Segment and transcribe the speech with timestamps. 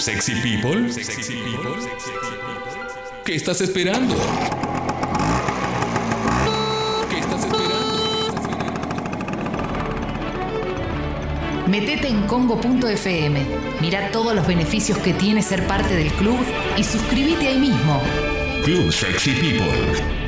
[0.00, 0.88] Sexy People?
[3.24, 4.14] ¿Qué estás esperando?
[7.10, 8.40] ¿Qué estás esperando?
[11.66, 13.46] Metete en congo.fm,
[13.82, 16.38] mira todos los beneficios que tiene ser parte del club
[16.78, 18.00] y suscríbete ahí mismo.
[18.64, 20.19] Club Sexy People.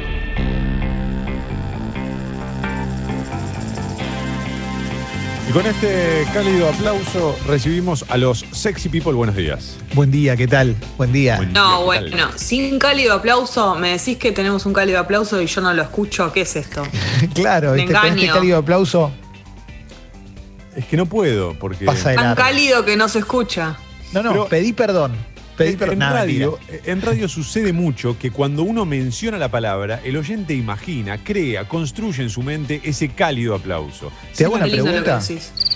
[5.52, 9.12] Y con este cálido aplauso recibimos a los sexy people.
[9.12, 9.76] Buenos días.
[9.94, 10.74] Buen día, ¿qué tal?
[10.96, 11.36] Buen día.
[11.36, 12.38] Buen día, No, ¿qué bueno, tal?
[12.38, 16.32] sin cálido aplauso, me decís que tenemos un cálido aplauso y yo no lo escucho.
[16.32, 16.82] ¿Qué es esto?
[17.34, 17.92] claro, Me ¿viste?
[17.92, 18.34] con este engaño.
[18.34, 19.12] cálido aplauso
[20.76, 23.76] Es que no puedo, porque pasa de Tan cálido que no se escucha.
[24.12, 25.12] No, no, Pero- pedí perdón.
[25.56, 25.92] Pedí en, perdón.
[25.94, 26.92] en Nada, radio, mentira.
[26.92, 32.22] en radio sucede mucho que cuando uno menciona la palabra, el oyente imagina, crea, construye
[32.22, 34.10] en su mente ese cálido aplauso.
[34.36, 35.20] Te hago una pregunta.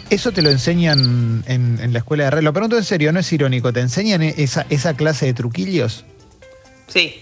[0.08, 2.44] ¿Eso te lo enseñan en, en la escuela de radio?
[2.44, 3.72] Lo pregunto en serio, no es irónico.
[3.72, 6.04] ¿Te enseñan esa, esa clase de truquillos?
[6.86, 7.16] Sí.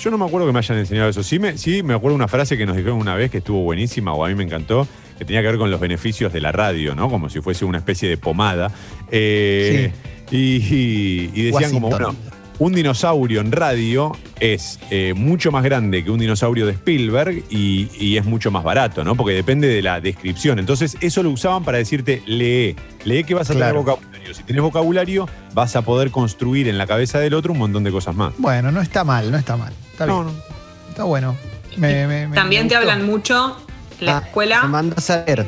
[0.00, 1.22] Yo no me acuerdo que me hayan enseñado eso.
[1.22, 4.12] Sí me, sí me acuerdo una frase que nos dijeron una vez que estuvo buenísima
[4.12, 4.86] o a mí me encantó,
[5.18, 7.08] que tenía que ver con los beneficios de la radio, ¿no?
[7.08, 8.70] Como si fuese una especie de pomada.
[9.10, 9.90] Eh,
[10.30, 12.14] y, y- y decían como, bueno,
[12.60, 17.88] un dinosaurio en radio es eh, mucho más grande que un dinosaurio de Spielberg y,
[17.98, 19.16] y es mucho más barato, ¿no?
[19.16, 20.58] Porque depende de la descripción.
[20.60, 22.76] Entonces, eso lo usaban para decirte, lee.
[23.04, 23.80] Lee que vas a Claro.
[23.80, 24.34] tener vocabulario.
[24.34, 27.90] Si tienes vocabulario, vas a poder construir en la cabeza del otro un montón de
[27.90, 28.32] cosas más.
[28.38, 29.72] Bueno, no está mal, no está mal.
[29.92, 30.16] Está bien.
[30.18, 30.32] No, no.
[30.90, 31.36] Está bueno.
[31.76, 32.90] Me- me- me- También me te gustó.
[32.92, 33.56] hablan mucho
[33.98, 34.62] en la Ah, Me escuela.
[34.64, 35.44] mandas a leer.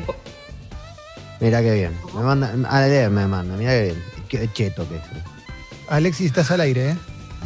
[1.39, 1.91] Mira qué bien.
[2.15, 4.16] Me manda, a leer me manda, mira qué bien.
[4.29, 5.01] Qué cheto que es.
[5.89, 6.95] Alexis, estás al aire, ¿eh?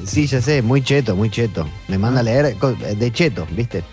[0.06, 1.68] Sí, ya sé, muy cheto, muy cheto.
[1.88, 3.84] Me manda a leer co- de cheto, ¿viste?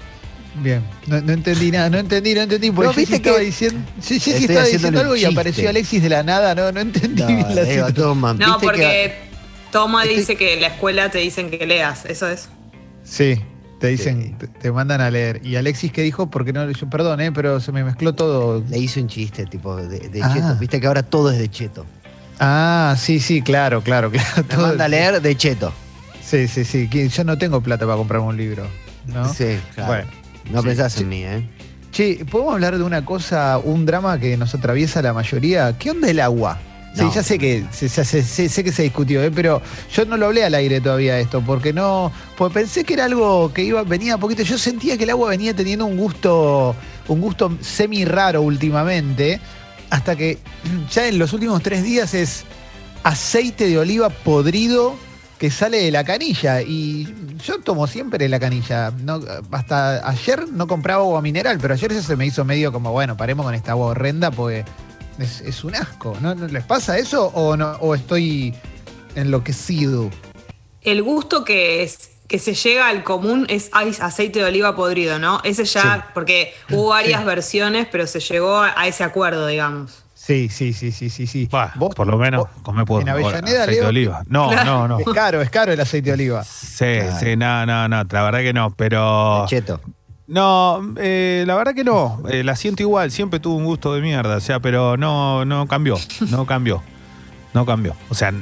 [0.63, 0.83] Bien.
[1.07, 2.71] No, no entendí nada, no entendí, no entendí.
[2.71, 6.09] Porque No, Jessy viste estaba que diciendo, Jessy estaba diciendo algo y apareció Alexis de
[6.09, 6.55] la nada.
[6.55, 7.95] No, no entendí No, bien la le digo a situación.
[7.95, 9.29] Toma, No, ¿viste porque que-
[9.71, 12.07] Toma Estoy- dice que en la escuela te dicen que leas.
[12.07, 12.49] Eso es.
[13.05, 13.35] Sí,
[13.81, 14.35] te dicen, Sí.
[14.39, 15.41] te, te mandan a leer.
[15.45, 16.31] Y Alexis, ¿qué dijo?
[16.31, 17.33] Porque no, yo, perdón, ¿eh?
[17.33, 18.65] pero se me mezcló todo.
[18.69, 20.33] le hice un chiste tipo de, de Ah.
[20.33, 20.57] cheto.
[20.59, 21.85] Viste que ahora todo es de cheto.
[22.41, 24.45] Ah, sí, sí, claro, claro, claro.
[24.49, 25.73] Me manda a leer de cheto.
[26.23, 26.89] Sí, sí, sí.
[27.09, 28.67] Yo no tengo plata para comprarme un libro.
[29.07, 29.33] ¿no?
[29.33, 29.89] Sí, claro.
[29.93, 30.11] Bueno.
[30.53, 31.03] no sí, pensás sí.
[31.03, 31.43] en mí, ¿eh?
[31.91, 35.77] Che, ¿podemos hablar de una cosa, un drama que nos atraviesa la mayoría?
[35.79, 36.59] ¿Qué onda el agua?
[36.95, 39.31] Sí, ya sé que se, se- se- sé- que se discutió, ¿eh?
[39.31, 39.63] pero
[39.95, 43.53] yo no lo hablé al aire todavía esto, porque no, porque pensé que era algo
[43.55, 44.43] que iba, venía poquito.
[44.43, 46.75] Yo sentía que el agua venía teniendo un gusto,
[47.07, 49.39] un gusto semi raro últimamente,
[49.91, 50.39] hasta que
[50.91, 52.45] ya en los últimos tres días es
[53.03, 54.97] aceite de oliva podrido
[55.39, 56.63] que sale de la canilla.
[56.63, 58.91] Y yo tomo siempre la canilla.
[58.91, 59.21] No,
[59.53, 63.17] hasta ayer no compraba agua mineral, pero ayer eso se me hizo medio como, bueno,
[63.17, 64.65] paremos con esta agua horrenda porque
[65.19, 66.17] es, es un asco.
[66.21, 68.55] ¿No, ¿No les pasa eso o, no, o estoy
[69.15, 70.11] enloquecido?
[70.83, 75.19] El gusto que es que se llega al común es ay, aceite de oliva podrido,
[75.19, 75.41] ¿no?
[75.45, 77.27] Ese ya, porque hubo varias Sí.
[77.27, 80.05] versiones, pero se llegó a, ese acuerdo, digamos.
[80.15, 81.49] Sí, sí, sí, sí, sí, sí.
[81.51, 83.83] Bah, ¿Vos- por lo menos vos- come por en Avellaneda, aceite Leo?
[83.85, 84.23] de oliva.
[84.29, 84.99] No, no, no.
[84.99, 86.45] Es caro, es caro el aceite de oliva.
[86.45, 89.47] Sí, sí, no, no, no, la verdad que no, pero...
[89.49, 89.81] Cheto.
[90.27, 94.03] No, eh, la verdad que no, eh, la siento igual, siempre tuvo un gusto de
[94.03, 95.97] mierda, o sea, pero no, no cambió,
[96.29, 96.83] no cambió,
[97.55, 97.95] no cambió.
[98.11, 98.35] O sea,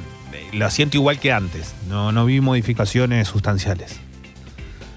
[0.57, 3.97] lo siento igual que antes, no, no vi modificaciones sustanciales.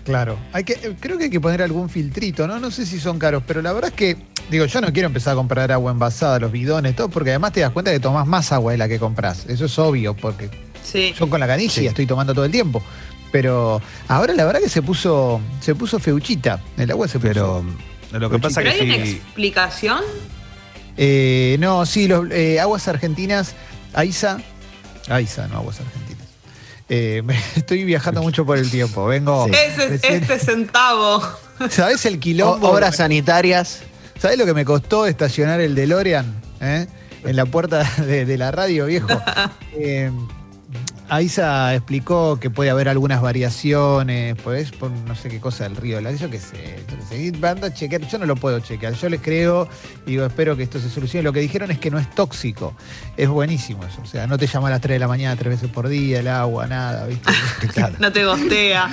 [0.06, 0.38] Claro.
[0.54, 2.60] Hay que, creo que hay que poner algún filtrito, ¿no?
[2.60, 4.18] No sé si son caros, pero la verdad es que,
[4.50, 7.60] digo, yo no quiero empezar a comprar agua envasada, los bidones, todo, porque además te
[7.60, 9.46] das cuenta que tomás más agua de la que compras.
[9.48, 10.50] Eso es obvio, porque
[10.84, 11.14] Sí.
[11.20, 11.86] yo con la canilla Sí.
[11.86, 12.82] estoy tomando todo el tiempo.
[13.32, 16.60] Pero ahora la verdad que se puso, se puso feuchita.
[16.78, 17.64] El agua se puso.
[18.12, 20.00] Pero lo que pasa ¿Pero que hay una explicación?
[20.98, 23.54] Eh, no, sí, los eh, aguas argentinas,
[23.94, 24.40] AISA,
[25.10, 26.28] AISA, no aguas argentinas.
[26.88, 29.06] Eh, me- estoy viajando mucho por el tiempo.
[29.06, 29.46] Vengo.
[29.46, 29.52] Sí.
[29.54, 31.22] Ese, recién- este centavo.
[31.70, 32.70] ¿Sabés el O- quilombo?
[32.70, 33.82] obras sanitarias.
[34.20, 36.26] ¿Sabés lo que me costó estacionar el DeLorean?
[36.62, 36.88] eh?
[37.24, 39.08] En la puerta de, de la radio, viejo.
[39.82, 40.12] Eh,
[41.10, 45.98] Aiza explicó que puede haber algunas variaciones, pues, por no sé qué cosa del río
[45.98, 47.74] de la yo qué sé, yo qué sé.
[47.74, 49.68] Chequear, yo no lo puedo chequear, yo les creo
[50.06, 51.24] y digo, espero que esto se solucione.
[51.24, 52.76] Lo que dijeron es que no es tóxico,
[53.18, 55.54] es buenísimo eso, o sea, no te llama a las 3 de la mañana tres
[55.54, 57.32] veces por día, el agua, nada, ¿viste?
[57.74, 57.96] Claro.
[58.00, 58.90] No te gostea.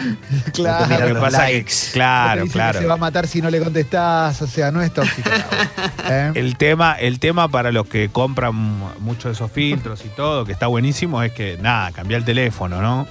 [0.53, 0.87] claro.
[0.87, 1.65] mira lo que los pasa likes.
[1.65, 2.81] que, No te claro, que claro.
[2.81, 5.31] se va a matar si no le contestás, o sea, no es tóxico.
[6.11, 6.33] ¿eh?
[6.35, 8.55] El tema, el tema para los que compran
[9.01, 12.81] muchos de esos filtros y todo, que está buenísimo, es que nada, cambia el teléfono,
[12.81, 13.09] ¿no?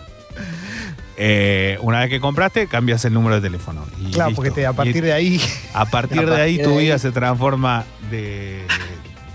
[1.18, 3.86] Eh, una vez que compraste, cambias el número de teléfono.
[4.00, 4.36] y Claro, listo.
[4.42, 5.42] porque te- a Y partir de ahí
[5.74, 8.66] a partir A de ahí tu de vida ahí- se transforma de,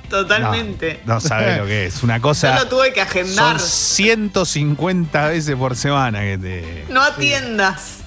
[0.08, 1.00] Totalmente.
[1.04, 2.02] No, no sabe lo que es.
[2.02, 2.58] Una Yo cosa.
[2.58, 3.60] lo tuve que agendar.
[3.60, 6.84] Son 150 veces por semana que te.
[6.90, 7.98] No atiendas.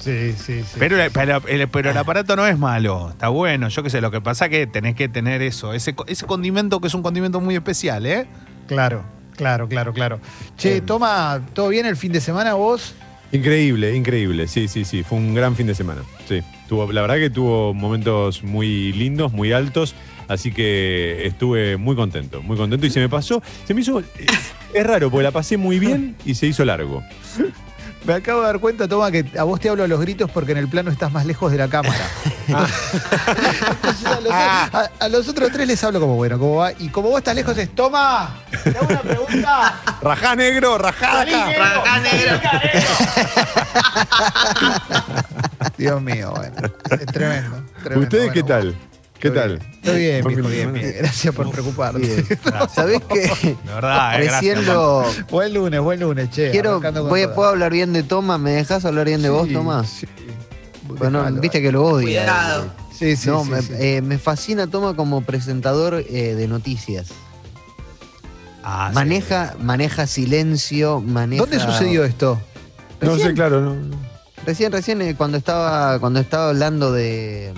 [0.00, 0.76] Sí, sí, sí.
[0.78, 4.10] Pero, pero, el, pero el aparato no es malo, está bueno, yo qué sé, lo
[4.10, 5.94] que pasa es que tenés que tener eso, ese
[6.26, 8.26] condimento que es un condimento muy especial, ¿eh?
[8.68, 9.04] Claro,
[9.38, 10.20] claro, claro, claro.
[10.58, 12.94] Che, toma, ¿todo bien el fin de semana vos?
[13.32, 14.46] Increíble, increíble.
[14.48, 15.02] Sí, sí, sí.
[15.02, 16.02] Fue un gran fin de semana.
[16.28, 16.42] Sí.
[16.68, 19.94] Tuvo, la verdad que tuvo momentos muy lindos, muy altos.
[20.28, 22.86] Así que estuve muy contento, muy contento.
[22.86, 24.02] Y se me pasó, se me hizo.
[24.74, 27.02] Es raro, porque la pasé muy bien y se hizo largo.
[28.08, 30.52] Me acabo de dar cuenta, Toma, que a vos te hablo a los gritos porque
[30.52, 32.06] en el plano estás más lejos de la cámara.
[32.48, 36.72] Entonces, a, los, a- a los otros tres les hablo como bueno, como va.
[36.78, 38.34] Y como vos estás lejos es, toma,
[38.64, 39.74] te hago una pregunta.
[40.00, 41.52] Rajá negro, rajá acá.
[41.52, 42.40] Rajá negro.
[45.76, 46.56] Dios mío, bueno.
[46.90, 47.62] Es tremendo.
[47.82, 48.00] tremendo.
[48.04, 48.74] ¿Ustedes qué tal?
[49.18, 49.58] ¿Qué tal?
[49.58, 50.94] Estoy bien, bien, bien.
[50.98, 51.98] Gracias por preocuparte.
[51.98, 52.26] Bien.
[52.44, 52.72] Gracias.
[52.72, 53.22] ¿Sabés qué?
[53.64, 55.04] De verdad, eh, Recién lo.
[55.30, 56.50] Buen lunes, buen lunes, che.
[56.50, 57.26] Quiero, voy.
[57.26, 58.38] ¿Puedo hablar bien de Toma?
[58.38, 59.84] ¿Me dejas hablar bien de vos, Toma?
[59.84, 60.06] sí.
[60.86, 62.06] Bueno, Dejalo, viste que lo odio.
[62.06, 62.72] Cuidado.
[62.92, 63.72] Sí, sí, no, sí, me, sí.
[63.78, 67.08] eh, me fascina Toma como presentador eh, de noticias.
[68.64, 68.94] Ah, sí.
[68.94, 71.42] maneja, maneja silencio, maneja.
[71.42, 72.40] ¿Dónde sucedió esto?
[73.00, 73.76] No sé, claro, no.
[74.46, 77.52] Recién, recién eh, cuando estaba, cuando estaba hablando de,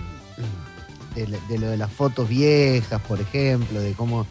[1.14, 4.26] de, lo de las fotos viejas, por ejemplo, de cómo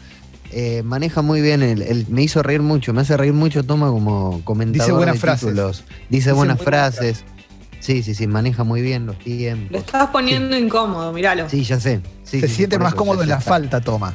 [0.51, 3.89] eh, maneja muy bien el, el- me hizo reír mucho, me hace reír mucho Toma
[3.89, 5.49] como comentador Dice buenas de frases.
[5.49, 5.77] títulos.
[5.87, 7.23] Dice, Dice buenas frases.
[7.79, 9.77] Sí, sí, sí, maneja muy bien los Lo tiempos.
[9.77, 11.47] estás poniendo incómodo, míralo.
[11.49, 12.01] Sí, ya sé.
[12.23, 14.13] Sí, Se sí, siente más eso, cómodo en la falta, toma.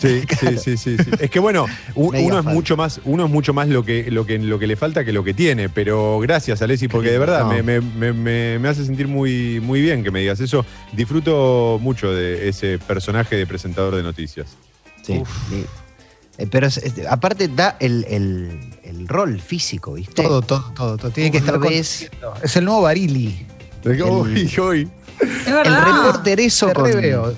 [0.00, 1.10] Sí, sí, sí, sí, sí.
[1.20, 2.50] Es que bueno, uno es falta.
[2.50, 5.12] mucho más, uno es mucho más lo que, lo que, lo que le falta que
[5.12, 5.68] lo que tiene.
[5.68, 7.48] Pero gracias, Alessi, porque de verdad No.
[7.48, 10.64] me, me- me- me- me hace sentir muy, muy bien que me digas eso.
[10.92, 14.56] Disfruto mucho de ese personaje de presentador de noticias.
[15.02, 15.64] Sí, sí.
[16.38, 16.68] Eh, pero
[17.10, 20.22] aparte da el, el- el rol físico, ¿viste?
[20.22, 20.96] Todo, todo, todo.
[20.96, 21.10] todo.
[21.10, 22.34] Tiene que estar conduciendo.
[22.42, 23.46] Es el nuevo Barili.
[23.84, 24.00] Hoy,
[24.58, 24.88] hoy.
[25.20, 25.84] Es El verdad.
[25.84, 26.84] reporter eso Te con.
[26.86, 27.34] reveo.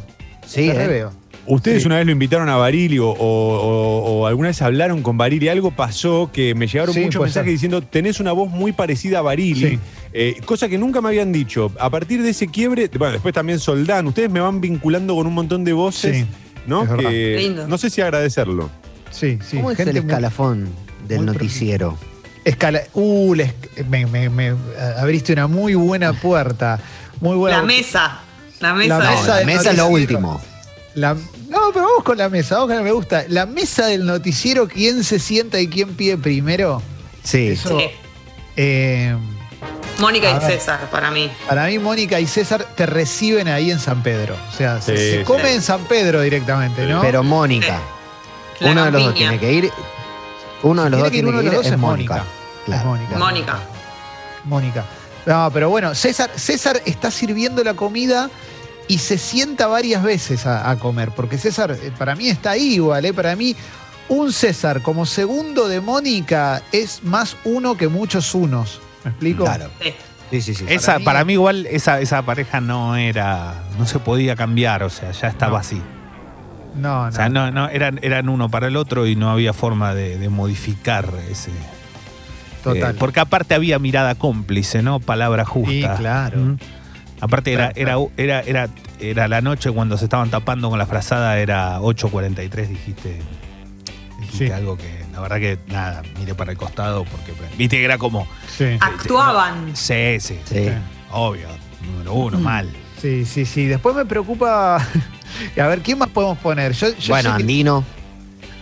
[0.46, 1.06] Sí, te ¿eh?
[1.46, 1.86] Ustedes Sí.
[1.86, 5.48] una vez lo invitaron a Barili o, o- o- o alguna vez hablaron con Barili.
[5.48, 7.52] Algo pasó que me llegaron Sí, muchos mensajes ser.
[7.52, 9.70] diciendo tenés una voz muy parecida a Barili.
[9.70, 9.78] Sí.
[10.12, 11.72] Eh, cosa que nunca me habían dicho.
[11.80, 15.34] A partir de ese quiebre, bueno, después también Soldán, ustedes me van vinculando con un
[15.34, 16.26] montón de voces, Sí,
[16.66, 16.86] ¿no?
[16.96, 17.66] Que Lindo.
[17.66, 18.70] no sé si agradecerlo.
[19.10, 19.56] Sí, sí.
[19.56, 20.68] ¿Cómo es el muy- escalafón
[21.08, 21.98] del muy noticiero?
[22.44, 22.82] Escala.
[22.94, 23.52] Uh, la
[23.88, 24.54] me, me- me
[24.98, 26.78] abriste una muy buena puerta.
[27.20, 27.58] Muy buena.
[27.58, 28.20] La mesa.
[28.60, 28.98] La mesa.
[28.98, 30.40] La mesa la del mesa es lo último.
[30.94, 31.16] La-
[31.52, 32.54] no, pero vamos con la mesa.
[32.56, 33.24] Vamos con la me gusta.
[33.28, 36.82] La mesa del noticiero, ¿quién se sienta y quién pide primero?
[37.22, 37.48] Sí.
[37.48, 37.78] Eso.
[37.78, 37.86] Sí.
[38.56, 39.16] eh,
[39.98, 40.40] Mónica y.
[40.46, 41.30] César, para mí.
[41.46, 44.36] para mí, Mónica y César te reciben ahí en San Pedro.
[44.52, 45.24] O sea, se, Sí, se sí.
[45.24, 47.00] come en San Pedro directamente, ¿no?
[47.02, 47.78] Pero Mónica.
[48.60, 49.70] Uno de los dos tiene que ir.
[50.62, 51.70] Uno de los Tiene dos que ir tiene uno de que los ir.
[51.70, 52.24] dos Es Mónica.
[52.66, 52.84] Mónica.
[52.84, 53.18] Mónica.
[53.18, 53.58] Mónica.
[54.44, 54.84] Mónica.
[55.26, 58.28] No, pero bueno, César, César está sirviendo la comida
[58.88, 62.74] y se sienta varias veces a, a comer, porque César eh, para mí está ahí
[62.74, 63.12] igual, ¿eh?
[63.12, 63.54] para mí
[64.08, 68.80] un César como segundo de Mónica es más uno que muchos unos.
[69.04, 69.44] ¿Me explico?
[69.44, 69.70] Claro.
[70.30, 70.40] Sí.
[70.40, 70.64] Sí, sí.
[70.68, 74.88] Esa, mí- para mí igual esa, esa pareja no era, no se podía cambiar, o
[74.90, 75.58] sea, ya estaba No.
[75.58, 75.82] así.
[76.74, 77.08] No, no.
[77.08, 80.16] O sea, no, no, eran, eran uno para el otro y no había forma de,
[80.18, 81.50] de modificar ese.
[82.64, 82.94] Total.
[82.94, 85.00] eh, porque aparte había mirada cómplice, ¿no?
[85.00, 85.70] Palabra justa.
[85.70, 86.38] Sí, claro.
[86.38, 86.58] Mm.
[87.22, 91.38] Aparte era, era, era, era, era la noche cuando se estaban tapando con la frazada,
[91.38, 93.18] era 8.43, dijiste.
[94.20, 94.52] Dijiste Sí.
[94.52, 98.26] algo que la verdad que nada, miré para el costado porque viste que era como.
[98.48, 98.76] Sí.
[98.80, 99.70] Actuaban.
[99.76, 100.68] Sí, sí, Sí.
[101.12, 101.46] obvio,
[101.86, 102.42] número uno, Mm.
[102.42, 102.68] mal.
[103.00, 103.66] Sí, sí, sí.
[103.66, 104.76] Después me preocupa.
[105.60, 106.72] A ver, ¿quién más podemos poner?
[106.72, 107.44] Yo, yo Bueno, que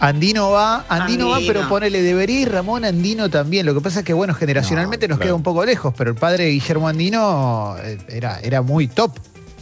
[0.00, 0.50] Andino.
[0.50, 3.66] Va, Andino, va, pero ponele, debería ir Ramón Andino también.
[3.66, 5.28] Lo que pasa es que, bueno, generacionalmente No, nos claro.
[5.28, 9.12] queda un poco lejos, pero el padre de Guillermo Andino eh, era, era muy top.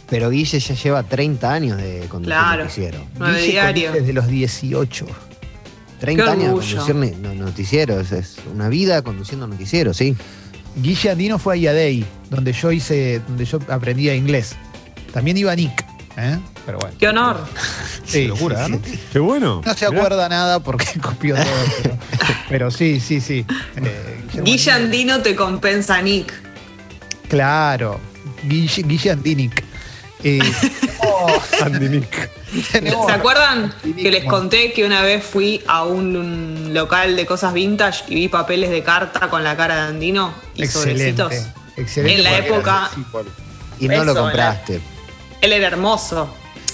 [0.09, 2.63] Pero Guille ya lleva 30 años de conducir Claro.
[2.63, 2.97] noticiero.
[3.19, 3.91] Nueve diario.
[3.91, 5.05] Desde los 18.
[5.99, 8.11] 30 Qué años no- noticieros.
[8.11, 10.15] Es una vida conduciendo noticieros, sí.
[10.81, 14.55] Guille Andino fue a Yadei, donde yo hice, donde yo aprendía inglés.
[15.13, 15.85] También iba Nick,
[16.19, 16.39] ¿eh?
[16.65, 16.95] Pero bueno.
[16.99, 17.45] Qué honor.
[18.05, 18.81] Sí, locura, ¿no?
[19.13, 19.61] Qué bueno.
[19.63, 21.45] No se acuerda nada porque copió todo.
[21.83, 21.97] Pero,
[22.49, 23.45] pero sí, sí, sí.
[23.75, 26.33] Eh, Guillermo Guilla Andino- Andino te compensa Nick.
[27.27, 27.99] Claro.
[28.43, 29.63] Guille, Guille Andinic.
[30.23, 30.39] Eh,
[30.99, 37.53] oh, ¿Se acuerdan que les conté que una vez fui a un, local de cosas
[37.53, 41.15] vintage y vi papeles de carta con la cara de Andino y Excelente.
[41.15, 41.53] sobrecitos?
[41.77, 42.17] Excelente.
[42.17, 42.89] En la época-
[43.79, 44.81] Y no lo compraste.
[45.41, 46.29] Él era hermoso.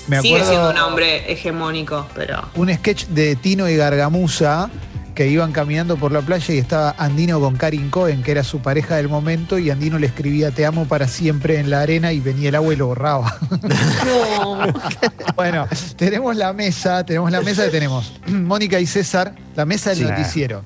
[0.08, 2.44] Me Sigue siendo un hombre hegemónico, pero.
[2.56, 4.70] un sketch de Tino y Gargamusa
[5.16, 8.60] que iban caminando por la playa y estaba Andino con Karin Cohen, que era su
[8.60, 12.20] pareja del momento, y Andino le escribía te amo para siempre en la arena y
[12.20, 13.34] venía el agua y lo borraba.
[15.36, 20.00] bueno, tenemos la mesa, tenemos la mesa que tenemos Mónica y César, la mesa del
[20.00, 20.04] Sí.
[20.06, 20.64] noticiero.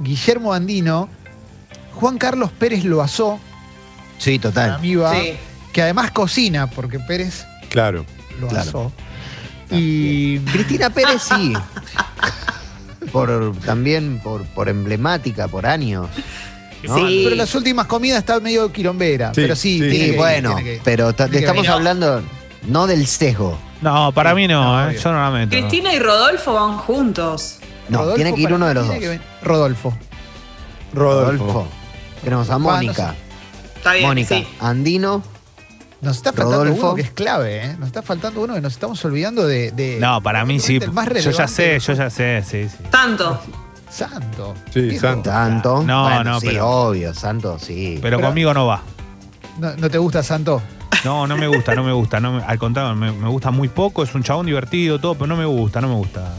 [0.00, 1.08] Guillermo Andino,
[1.94, 3.38] Juan Carlos Pérez Loazó,
[4.18, 4.80] Sí, para total.
[4.80, 5.32] mí va, Sí.
[5.76, 8.06] Que además cocina, porque Pérez Claro.
[8.40, 8.90] Loazó.
[9.70, 11.52] Y Cristina Pérez sí.
[13.12, 16.08] Por, también por, por emblemática, por años.
[16.82, 16.94] ¿no?
[16.96, 17.20] Sí.
[17.24, 19.34] Pero las últimas comidas está medio quilombera.
[19.34, 19.80] Sí, pero sí, sí.
[19.90, 21.70] tiene Sí, que- bueno, tiene que- pero tiene que estamos venir.
[21.72, 22.22] hablando
[22.68, 23.58] no del sesgo.
[23.82, 24.98] No, para mí no, No, ¿eh?
[25.02, 25.50] yo no la meto.
[25.50, 27.58] Cristina y Rodolfo van juntos.
[27.90, 28.96] No, Rodolfo tiene que ir uno de los dos.
[28.98, 29.94] que ven- Rodolfo.
[30.94, 31.68] Rodolfo.
[32.24, 33.14] Tenemos a Ah, Mónica.
[33.76, 34.46] Está bien, Mónica, sí.
[34.58, 35.22] Andino.
[36.02, 36.86] Nos está faltando Rodolfo.
[36.88, 37.76] uno que es clave, ¿eh?
[37.78, 39.70] Nos está faltando uno que nos estamos olvidando de.
[39.72, 40.78] de- No, para mí sí.
[40.78, 42.76] Yo ya sé, yo ya sé, sí, sí.
[42.90, 43.40] Tanto.
[43.90, 44.54] Santo.
[44.72, 45.30] Sí, Viejo, Santo.
[45.30, 45.82] Santo.
[45.84, 47.98] No, Bueno, no, sí, pero- obvio, Santo, sí.
[48.02, 48.82] Pero, Pero- conmigo no va.
[49.58, 50.60] No, no te gusta Santo?
[51.04, 52.20] No, no me gusta, no me gusta.
[52.20, 54.02] No me- al contrario, me, me gusta muy poco.
[54.02, 56.30] Es un chabón divertido, todo, pero no me gusta, no me gusta.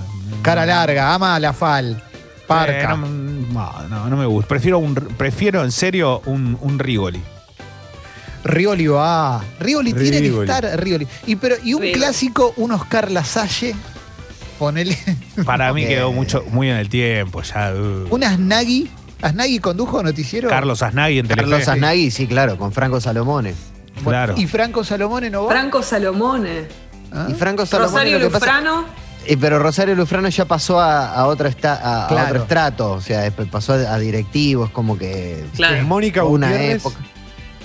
[0.43, 2.03] Cara larga, ama a la fal.
[2.45, 2.93] Parca.
[2.93, 4.47] Eh, no, no, no, no me gusta.
[4.49, 7.21] Prefiero, un, prefiero en serio un, un Rigoli.
[8.47, 9.43] Rioli va.
[9.59, 10.49] Rioli, tiene que Rigoli.
[10.51, 11.07] estar Rioli.
[11.25, 11.99] Y, pero, y un Rigoli.
[11.99, 13.75] clásico, un Oscar Lasalle.
[14.59, 14.97] Ponele.
[15.45, 17.73] Para mí quedó mucho, muy en el tiempo ya.
[17.73, 18.07] uh.
[18.13, 18.89] Un Asnagui.
[19.21, 20.49] Asnagui condujo noticiero.
[20.49, 21.49] Carlos Aznagui en Telefe.
[21.49, 23.53] Carlos Aznagui, sí, claro, con Franco Salomone.
[24.03, 24.33] Bueno, Claro.
[24.37, 25.51] Y Franco Salomone no va.
[25.51, 26.67] Franco Salomone.
[27.11, 27.27] ¿Ah?
[27.29, 27.91] Y Franco Salomone.
[27.93, 28.85] Rosario lo que pasa- Lufrano.
[29.25, 32.27] Eh, pero Rosario Lufrano ya pasó a, a otro, esta, a, a Claro.
[32.29, 35.83] otro estrato, o sea, después pasó a, a directivos, como que Claro.
[35.83, 36.75] Mónica una Gutiérrez.
[36.85, 36.97] época.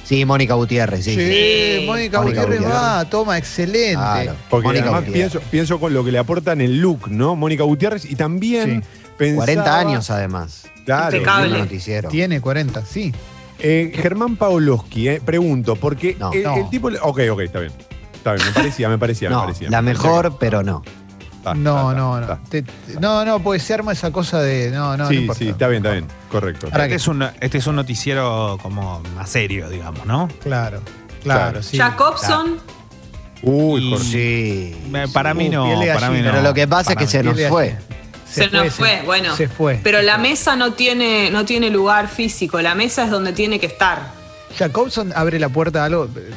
[0.05, 1.15] Sí, Mónica Gutiérrez, sí.
[1.15, 1.85] Sí, Sí.
[1.87, 2.83] Mónica Mónica Gutiérrez Gutiérrez.
[2.83, 3.95] va, toma, excelente.
[3.95, 4.35] Claro.
[4.51, 7.37] Porque Mónica además pienso, pienso con lo que le aportan el look, ¿no?
[7.37, 8.83] Mónica Gutiérrez y también
[9.17, 10.67] pensaba- 40 años además.
[10.85, 11.17] Claro.
[11.17, 11.69] Impecable.
[12.11, 13.13] Tiene 40, sí.
[13.61, 16.33] Eh, Germán Paoloski, eh, pregunto, porque No.
[16.33, 16.57] el, No.
[16.57, 16.89] el tipo.
[17.03, 17.73] Ok, ok, está bien.
[18.13, 19.71] Está bien, me parecía, me parecía, me parecía.
[19.71, 20.83] la mejor, pero no.
[21.57, 22.39] No, no, no.
[22.49, 24.71] Te- te- no, no, pues se arma esa cosa de.
[24.71, 25.39] No, no, no sí, importa.
[25.39, 26.07] sí, está bien, está bien.
[26.31, 26.67] Correcto.
[26.71, 30.29] Ahora Este que- es, un, este es un noticiero como más serio, digamos, ¿no?
[30.43, 30.81] Claro,
[31.23, 31.63] claro, Claro.
[31.63, 31.77] sí.
[31.79, 32.59] Jacobson.
[33.43, 34.05] Uy, Jorge.
[34.05, 35.09] Sí.
[35.13, 36.31] Para mí Uh, no, para mí no.
[36.31, 37.77] Pero lo que pasa es que se nos fue.
[38.31, 39.37] Se, nos fue, bueno.
[39.37, 39.81] Se fue.
[39.83, 42.63] Pero la mesa no tiene, no tiene lugar físico.
[42.63, 43.99] La mesa es donde tiene que estar.
[44.57, 46.05] Jacobson abre la puerta a algo.
[46.17, 46.31] eh,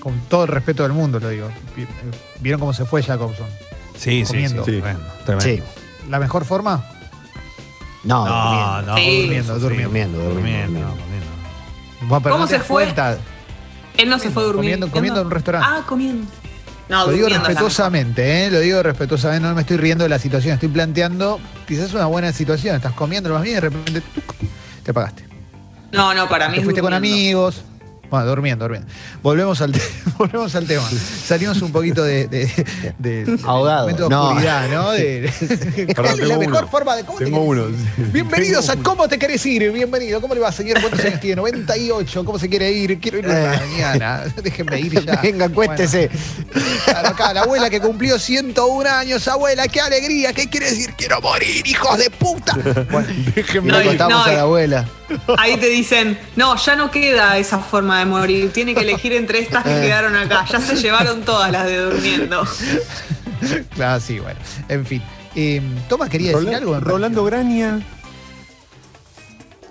[0.00, 1.48] Con todo el respeto del mundo, lo digo.
[1.76, 1.86] Eh,
[2.40, 3.46] ¿Vieron cómo se fue Jacobson?
[4.00, 4.26] Sí, sí, sí.
[4.26, 4.62] Comiendo.
[4.62, 5.64] Tremendo, tremendo.
[5.66, 6.08] Sí.
[6.08, 6.84] ¿La mejor forma?
[8.02, 8.82] No, No, durmiendo.
[8.92, 9.20] no, Sí.
[9.20, 10.18] Durmiendo, sí, durmiendo.
[10.18, 12.84] Durmiendo, durmiendo, ¿Cómo no te se fue?
[12.84, 13.18] cuenta.
[13.96, 14.86] Él no se fue durmiendo.
[14.86, 15.68] Comiendo- comiendo en un restaurante.
[15.70, 16.26] Ah, comiendo.
[16.88, 18.50] No, Lo digo respetuosamente, ¿eh?
[18.50, 21.38] Lo digo respetuosamente, no me estoy riendo de la situación, estoy planteando
[21.68, 24.34] quizás una buena situación, estás comiendo lo más bien y de repente tuc,
[24.82, 25.24] te pagaste.
[25.92, 27.62] No, no, para mí Te fuiste con amigos.
[28.10, 28.88] Bueno, durmiendo, durmiendo.
[29.22, 29.72] Volvemos al,
[30.18, 30.82] volvemos al tema.
[31.24, 32.50] Salimos un poquito de, de,
[32.98, 33.86] de- Ahogado.
[33.86, 34.28] de No.
[34.30, 34.90] oscuridad, ¿no?
[34.90, 36.68] De- Perdón, ¿Cuál es la mejor uno.
[36.68, 37.66] forma de cómo te Tengo uno.
[38.12, 39.70] Bienvenidos a ¿Cómo te querés ir?
[39.70, 40.20] Bienvenido.
[40.20, 40.80] ¿Cómo le va, señor?
[40.80, 41.36] ¿Cuántos años tiene?
[41.36, 42.24] 98.
[42.24, 42.98] ¿Cómo se quiere ir?
[42.98, 43.58] Quiero ir Eh.
[43.60, 44.24] mañana.
[44.42, 45.20] Déjenme ir ya.
[45.22, 46.10] Venga, acuéstese.
[46.84, 50.94] Claro, acá, la abuela que cumplió 101 años, abuela, qué alegría, ¿qué quiere decir?
[50.96, 52.56] Quiero morir, hijos de puta.
[52.90, 53.86] Bueno, déjenme No, ir.
[53.86, 54.84] contamos no, a la abuela.
[55.38, 58.52] Ahí te dicen, no, ya no queda esa forma de morir.
[58.52, 59.82] Tiene que elegir entre estas que Eh.
[59.82, 60.44] quedaron acá.
[60.50, 62.44] Ya se llevaron todas las de durmiendo.
[63.74, 64.38] Claro, sí, bueno.
[64.68, 65.02] En fin.
[65.34, 66.78] Eh, Tomás quería decir algo.
[66.80, 67.80] Rolando Graña,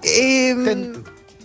[0.02, 1.04] Ten-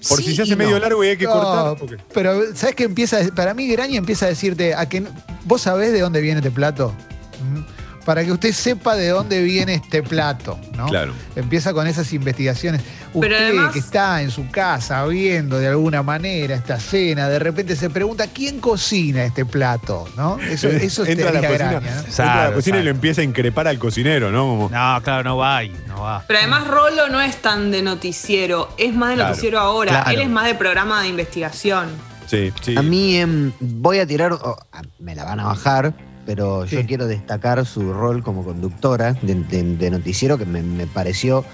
[0.09, 0.79] por Sí si se hace medio no.
[0.81, 1.77] largo y hay que No, cortar.
[1.79, 3.19] porque- Pero, ¿sabes qué empieza?
[3.35, 5.03] Para mí, Graña empieza a decirte a que
[5.45, 6.95] vos sabés de dónde viene este plato.
[7.43, 7.74] ¿Mm?
[8.05, 10.87] Para que usted sepa de dónde viene este plato, ¿no?
[10.87, 11.15] Claro.
[11.37, 12.83] Empieza con esas investigaciones.
[13.15, 17.39] Usted Pero además- que está en su casa viendo de alguna manera esta cena, de
[17.39, 20.39] repente se pregunta quién cocina este plato, ¿no?
[20.39, 21.87] Eso, eso entra a la cocina, Graña, ¿no?
[21.87, 22.97] entra a la Exacto, cocina y le exacto.
[22.99, 24.41] empieza a increpar al cocinero, ¿no?
[24.47, 26.25] Como, No, claro, no va ahí, no va.
[26.27, 29.91] Pero además Rolo no es tan de noticiero, es más de Claro, noticiero ahora.
[30.03, 30.11] claro.
[30.11, 31.89] Él es más de programa de investigación.
[32.27, 32.75] sí, sí.
[32.77, 34.57] A mí em, voy a tirar, oh,
[34.99, 35.95] me la van a bajar,
[36.27, 36.77] pero Sí.
[36.77, 41.45] yo quiero destacar su rol como conductora de, de- de noticiero que me, me pareció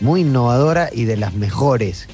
[0.00, 2.08] muy innovadora y de las mejores.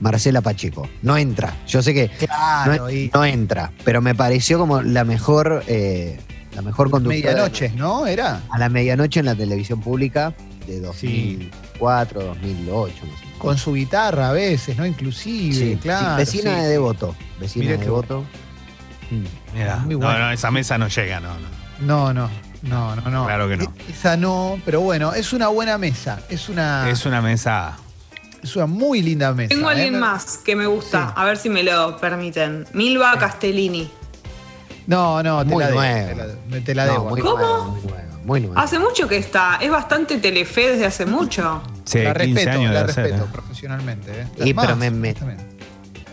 [0.00, 0.88] Marcela Pacheco.
[1.02, 1.54] No entra.
[1.68, 6.18] Yo sé que Claro, no, y no entra, pero me pareció como la mejor, eh,
[6.56, 7.30] la mejor conductora.
[7.32, 8.06] medianoche, ¿no?
[8.06, 8.42] Era.
[8.50, 10.34] A la medianoche en la televisión pública
[10.66, 12.94] de 2004, 2008.
[12.94, 13.38] más o menos.
[13.38, 14.86] Con su guitarra a veces, ¿no?
[14.86, 16.16] Inclusive, Sí, claro.
[16.16, 16.68] vecina de.
[16.70, 17.14] Devoto.
[17.40, 18.24] Vecina Mirá de Devoto.
[19.54, 20.18] Mira, Muy no, bueno.
[20.26, 21.62] no, esa mesa no llega, no, no.
[21.80, 22.30] No, no,
[22.62, 23.24] no, no, no.
[23.26, 23.64] Claro que no.
[23.64, 26.20] E- Esa no, pero bueno, es una buena mesa.
[26.28, 27.76] Es una, Es una mesa.
[28.42, 29.48] es una muy linda mesa.
[29.48, 29.74] Tengo ¿eh?
[29.74, 31.12] alguien No- más que me gusta, Sí.
[31.16, 32.66] a ver si me lo permiten.
[32.72, 33.90] Milva Castellini.
[34.86, 35.80] No, no, te Muy la debo.
[36.64, 37.08] Te la, No, debo.
[37.10, 37.38] muy ¿Cómo?
[37.38, 38.62] nueva, muy nueva.
[38.62, 41.62] Hace mucho que está, es bastante telefe desde hace mucho.
[41.84, 43.04] Sí, la 15 respeto, años la hacer.
[43.04, 43.28] respeto ¿eh?
[43.32, 44.10] profesionalmente.
[44.22, 44.26] ¿eh?
[44.44, 45.14] Y, Más, pero me- me-.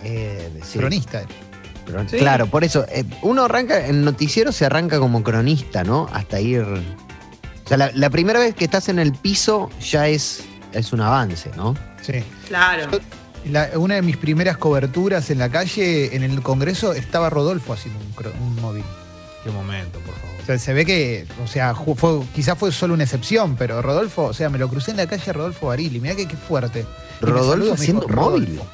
[0.03, 0.79] Eh, sí.
[0.79, 1.22] Cronista.
[1.91, 2.17] Pero- Sí.
[2.17, 6.08] Claro, por eso, eh, uno arranca, en noticiero se arranca como cronista, ¿no?
[6.13, 6.62] Hasta ir.
[6.62, 10.43] O sea, la, la primera vez que estás en el piso ya es,
[10.74, 11.75] es un avance, ¿no?
[12.01, 12.13] Sí.
[12.48, 12.89] Claro.
[13.46, 18.00] La- una de mis primeras coberturas en la calle, en el Congreso, estaba Rodolfo haciendo
[18.39, 18.84] un, móvil.
[19.43, 20.36] Qué momento, por favor.
[20.41, 24.24] O sea, se ve que, o sea, fue, quizás fue solo una excepción, pero Rodolfo,
[24.25, 26.00] o sea, me lo crucé en la calle a Rodolfo Barili.
[26.01, 26.86] Mirá que qué fuerte.
[27.22, 28.46] Y me Rodolfo haciendo dijo, móvil.
[28.58, 28.65] "Rodolfo".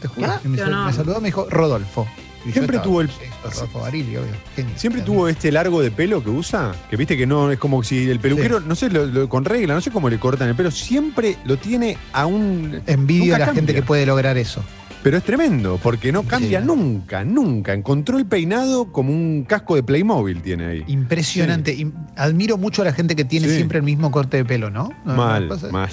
[0.00, 0.26] Te juro.
[0.30, 2.06] Ah, me, saludó, me dijo Rodolfo.
[2.46, 4.30] Y Siempre estaba, tuvo el- "Sí, Rodolfo Barili, obvio.
[4.54, 4.72] Genio.
[4.78, 8.08] Siempre tuvo este largo de pelo que usa, que viste que no es como si
[8.08, 10.70] el peluquero, no sé, lo- lo- con regla, no sé cómo le cortan el pelo,
[10.70, 12.82] siempre lo tiene a un.
[12.86, 14.62] Envidio a la gente que puede lograr eso.
[15.02, 16.66] Pero es tremendo, porque no cambia Sí.
[16.66, 17.72] nunca, nunca.
[17.72, 20.84] Encontró el peinado como un casco de Playmobil tiene ahí.
[20.88, 21.76] Impresionante.
[21.76, 23.56] Im- Admiro mucho a la gente que tiene Sí.
[23.56, 24.90] siempre el mismo corte de pelo, ¿no?
[25.04, 25.88] Mal, mal.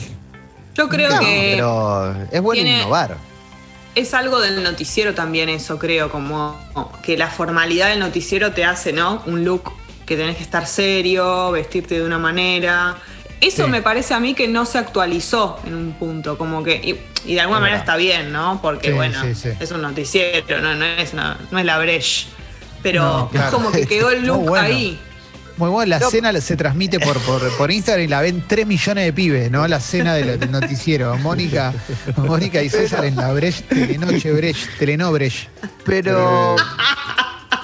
[0.75, 3.17] Yo creo No, que pero es bueno tiene- innovar.
[3.95, 6.59] Es algo del noticiero también eso, creo, como
[7.03, 9.21] que la formalidad del noticiero te hace, ¿no?
[9.25, 9.71] Un look
[10.05, 12.97] que tenés que estar serio, vestirte de una manera.
[13.39, 13.69] Eso Sí.
[13.71, 17.35] me parece a mí que no se actualizó en un punto, como que, y, y
[17.35, 17.95] de alguna Es manera verdad.
[17.95, 18.59] está bien, ¿no?
[18.61, 22.27] Porque Sí, bueno, sí, es un noticiero, no, no es, una- no es la Breche.
[22.81, 23.47] Pero No, claro.
[23.47, 24.65] es como que quedó el look bueno.
[24.65, 24.99] ahí.
[25.57, 26.09] Muy bueno, la No.
[26.09, 29.67] cena se transmite por, por, por Instagram y la ven 3 millones de pibes, ¿no?
[29.67, 31.15] La cena del, del noticiero.
[31.19, 31.71] Mónica,
[32.17, 35.49] Mónica y César en la Brecht, Telenoche Brecht, Teleno Brecht.
[35.85, 36.55] Pero.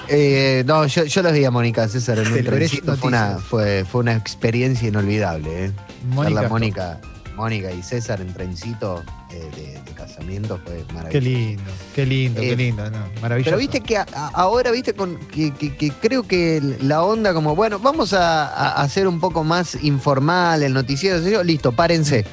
[0.08, 2.96] eh, no, yo, yo los vi a Mónica César en un trencito.
[2.96, 5.72] Fue una, fue, fue una experiencia inolvidable, ¿eh?
[6.10, 6.48] Mónica.
[6.48, 7.00] Mónica,
[7.36, 9.02] Mónica y César en trencito
[9.38, 11.10] de, de casamiento fue maravilloso.
[11.10, 11.62] Qué lindo,
[11.94, 12.90] qué lindo, qué Eh, lindo.
[12.90, 13.50] no, maravilloso.
[13.50, 17.32] Pero viste que a- a- ahora, viste, con, que, que- que creo que la onda
[17.34, 22.24] como, bueno, vamos a, a hacer un poco más informal el noticiero, yo, listo, párense.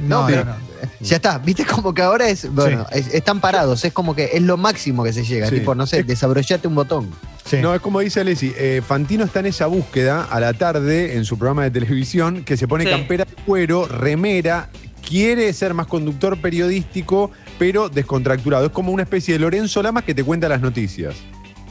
[0.00, 0.72] No, no, no, pero- no.
[1.00, 4.42] Ya está, viste como que ahora es, bueno, es- están parados, es como que es
[4.42, 5.56] lo máximo que se llega, Sí.
[5.56, 7.10] tipo, no sé, desabrochate un botón.
[7.44, 7.56] Sí.
[7.60, 11.24] No, es como dice Alessi, eh, Fantino está en esa búsqueda a la tarde en
[11.24, 12.90] su programa de televisión, que se pone Sí.
[12.90, 14.70] campera de cuero, remera,
[15.06, 18.66] quiere ser más conductor periodístico, pero descontracturado.
[18.66, 21.14] Es como una especie de Lorenzo Lamas que te cuenta las noticias.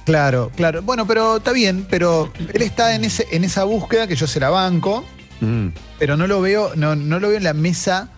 [0.05, 0.81] Claro, claro.
[0.81, 4.39] Bueno, pero está bien, pero él está en, ese, en esa búsqueda que yo se
[4.39, 5.03] la banco,
[5.41, 5.69] Mm.
[5.97, 8.09] pero no lo veo, no, no lo veo en la mesa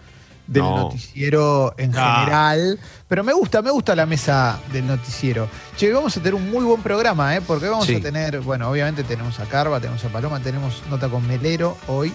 [0.45, 0.75] del No.
[0.77, 2.19] noticiero en Ah.
[2.19, 2.79] general.
[3.07, 5.47] Pero me gusta, me gusta la mesa del noticiero.
[5.77, 7.41] Che, vamos a tener un muy buen programa, ¿eh?
[7.45, 7.95] Porque vamos Sí.
[7.95, 12.11] a tener, bueno, obviamente tenemos a Carva, tenemos a Paloma, tenemos nota con Melero hoy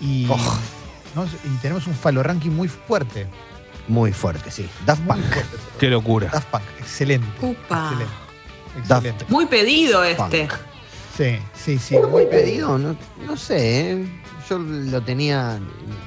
[0.00, 0.36] y, Oh.
[1.14, 1.24] ¿No?
[1.24, 3.26] y tenemos un falo ranking muy fuerte.
[3.88, 4.68] Muy fuerte, sí.
[4.86, 5.32] Daft Muy Punk.
[5.32, 5.56] fuerte.
[5.80, 6.28] Qué locura.
[6.32, 7.26] Daft Punk, excelente.
[7.46, 7.88] Upa.
[7.90, 8.14] Excelente.
[8.88, 9.24] Daft Excelente.
[9.28, 10.46] Muy pedido este.
[10.46, 10.52] Punk.
[11.16, 11.96] Sí, sí, sí.
[11.96, 12.96] Fue muy pedido, no,
[13.26, 14.06] no sé, ¿eh?
[14.48, 15.58] yo lo tenía,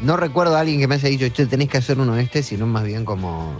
[0.02, 2.42] no recuerdo a alguien que me haya dicho, che, tenés que hacer uno de este,
[2.42, 3.56] sino más bien como...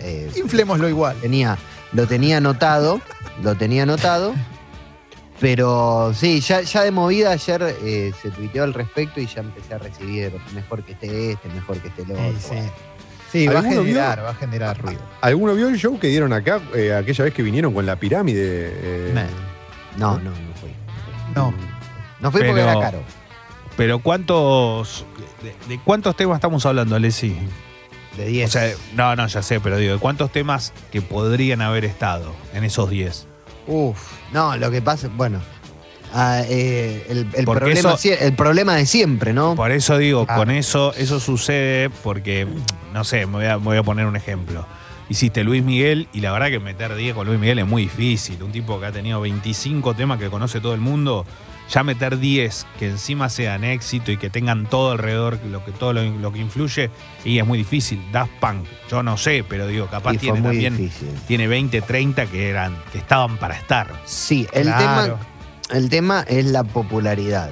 [0.00, 1.16] eh, Inflémoslo igual.
[1.20, 1.56] tenía,
[1.92, 3.00] lo tenía anotado,
[3.42, 4.34] lo tenía anotado,
[5.40, 9.74] pero sí, ya, ya de movida ayer eh, se tuiteó al respecto y ya empecé
[9.74, 12.32] a recibir mejor que esté este, mejor que esté el otro.
[12.38, 12.70] Sí, sí.
[13.32, 15.00] Sí, va a generar, va a generar ruido.
[15.20, 18.72] ¿Alguno vio el show que dieron acá eh, aquella vez que vinieron con la pirámide?
[18.74, 19.14] eh?
[19.96, 20.70] No, no, no fui.
[21.34, 21.54] No.
[22.20, 23.02] No fui porque Pero- era caro.
[23.76, 25.06] Pero ¿cuántos.
[25.42, 27.36] De, de cuántos temas estamos hablando, Alessi?
[28.16, 28.50] De O 10.
[28.50, 32.64] sea, no, no, ya sé, pero digo, ¿de cuántos temas que podrían haber estado en
[32.64, 33.28] esos 10?
[33.70, 33.98] Uf,
[34.32, 35.40] no, lo que pasa, bueno,
[36.12, 39.54] ah, eh, el, problema, eso- el problema de siempre, ¿no?
[39.54, 40.34] Por eso digo, Ah.
[40.36, 42.48] con eso, eso sucede porque,
[42.92, 44.66] no sé, me voy, a, me voy a poner un ejemplo.
[45.08, 48.42] Hiciste Luis Miguel y la verdad que meter 10 con Luis Miguel es muy difícil.
[48.42, 51.24] Un tipo que ha tenido 25 temas que conoce todo el mundo,
[51.70, 55.92] ya meter 10 que encima sean éxito y que tengan todo alrededor, lo que todo
[55.92, 56.90] lo, lo que influye,
[57.24, 58.02] y es muy difícil.
[58.12, 61.08] Daft Punk, yo no sé, pero digo, capaz tiene muy también, difícil.
[61.28, 63.88] tiene 20, 30 que eran, que estaban para estar.
[64.04, 64.80] Sí, el, Claro.
[65.18, 65.18] tema,
[65.78, 67.50] el tema es la popularidad.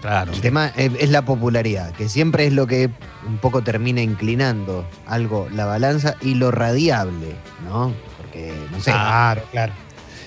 [0.00, 0.32] Claro.
[0.32, 2.90] El tema es, es la popularidad, que siempre es lo que
[3.26, 7.34] un poco termina inclinando algo, la balanza y lo radiable,
[7.68, 7.92] ¿no?
[8.18, 9.72] Porque, no sé, Claro, claro.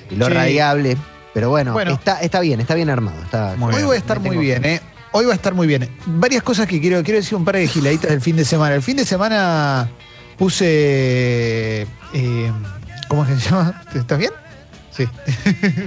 [0.09, 0.33] y lo Sí.
[0.33, 0.97] radiable,
[1.33, 1.91] pero bueno, Bueno.
[1.93, 3.21] Está, está bien, está bien armado.
[3.23, 3.89] Está, Muy Hoy bien.
[3.89, 4.81] va a estar muy bien, ¿eh?
[5.11, 5.89] Hoy va a estar muy bien.
[6.05, 8.75] Varias cosas que quiero, quiero decir un par de giladitas del fin de semana.
[8.75, 9.89] El fin de semana
[10.37, 11.87] puse.
[12.13, 12.51] eh,
[13.07, 13.81] ¿Cómo se llama?
[13.93, 14.31] ¿Estás bien?
[14.91, 15.07] Sí.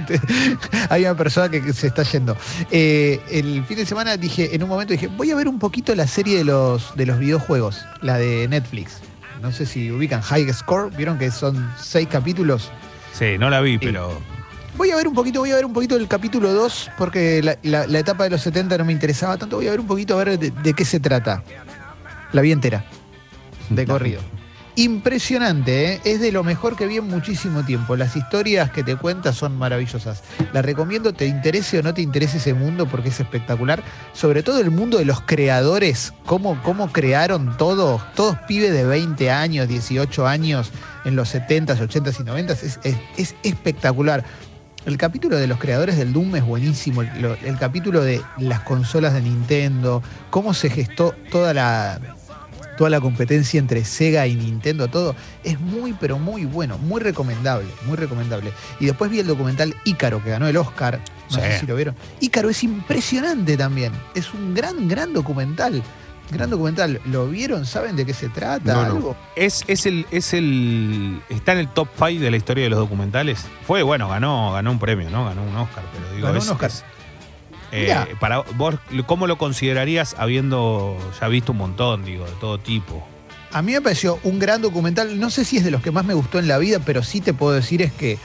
[0.89, 2.35] Hay una persona que se está yendo.
[2.71, 5.93] Eh, el fin de semana dije, en un momento dije, voy a ver un poquito
[5.95, 8.97] la serie de los, de los videojuegos, la de Netflix.
[9.41, 12.71] No sé si ubican High Score, vieron que son seis capítulos.
[13.13, 14.19] Sí, no la vi, pero.
[14.77, 17.57] Voy a ver un poquito, voy a ver un poquito el capítulo 2, porque la,
[17.61, 19.57] la- la etapa de los 70 no me interesaba tanto.
[19.57, 21.43] Voy a ver un poquito a ver de, de qué se trata.
[22.31, 22.83] La vi entera.
[23.69, 24.19] De corrido.
[24.75, 26.01] Impresionante, ¿eh?
[26.03, 27.95] es de lo mejor que vi en muchísimo tiempo.
[27.95, 30.23] Las historias que te cuenta son maravillosas.
[30.51, 33.83] La recomiendo, te interese o no te interese ese mundo porque es espectacular.
[34.13, 39.29] Sobre todo el mundo de los creadores, cómo, cómo crearon todo, todos pibes de 20
[39.29, 40.71] años, 18 años
[41.05, 44.23] en los 70s, 80s y 90s, es, es- es espectacular.
[44.85, 47.01] El capítulo de los creadores del Doom es buenísimo.
[47.03, 51.99] El, lo- el capítulo de las consolas de Nintendo, cómo se gestó toda la,
[52.77, 55.15] toda la competencia entre Sega y Nintendo, todo,
[55.45, 58.51] es muy, pero muy bueno, muy recomendable, muy recomendable.
[58.81, 60.99] Y después vi el documental Ícaro, que ganó el Oscar,
[61.31, 61.41] no Sí.
[61.41, 61.95] sé si lo vieron.
[62.19, 65.81] Ícaro es impresionante también, es un gran, gran documental.
[66.31, 67.65] Gran documental, ¿lo vieron?
[67.65, 68.73] ¿Saben de qué se trata?
[68.73, 68.95] No, no.
[68.95, 69.15] ¿Algo?
[69.35, 71.21] Es, es el, es el.
[71.29, 73.45] Está en el top 5 de la historia de los documentales.
[73.67, 75.25] Fue, bueno, ganó, ganó un premio, ¿no?
[75.25, 76.69] Ganó un Oscar, pero digo, Ganó es- un Oscar.
[76.71, 76.83] es-
[77.75, 78.75] eh, para vos,
[79.07, 83.03] ¿cómo lo considerarías habiendo ya visto un montón, digo, de todo tipo?
[83.51, 86.05] A mí me pareció un gran documental, no sé si es de los que más
[86.05, 88.17] me gustó en la vida, pero sí te puedo decir es que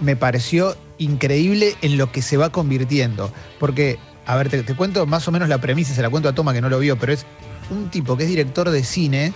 [0.00, 3.32] me pareció increíble en lo que se va convirtiendo.
[3.58, 6.32] Porque, a ver, te, te cuento más o menos la premisa, se la cuento a
[6.34, 7.26] Toma que no lo vio, pero es
[7.70, 9.32] un tipo que es director de cine,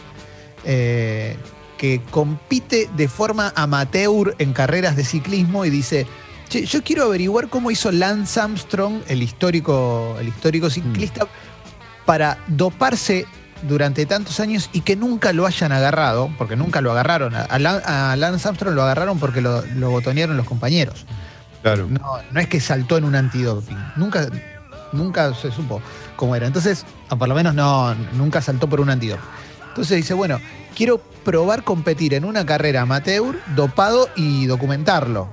[0.64, 1.37] eh,
[1.78, 6.07] que compite de forma amateur en carreras de ciclismo y dice,
[6.48, 11.26] che, yo quiero averiguar cómo hizo Lance Armstrong, el histórico, el histórico ciclista,
[12.07, 13.26] para doparse
[13.62, 17.35] durante tantos años y que nunca lo hayan agarrado, porque nunca lo agarraron.
[17.35, 21.05] A, Lan- a Lance Armstrong lo agarraron porque lo, lo botonearon los compañeros.
[21.62, 21.87] Claro.
[21.88, 22.00] No,
[22.33, 23.78] no es que saltó en un antidoping.
[23.94, 24.26] Nunca,
[24.92, 25.81] nunca se supo
[26.16, 26.46] cómo era.
[26.46, 29.24] Entonces, o por lo menos no, nunca saltó por un antidoping.
[29.68, 30.38] Entonces dice, bueno,
[30.76, 35.28] quiero probar competir en una carrera amateur, dopado y documentarlo.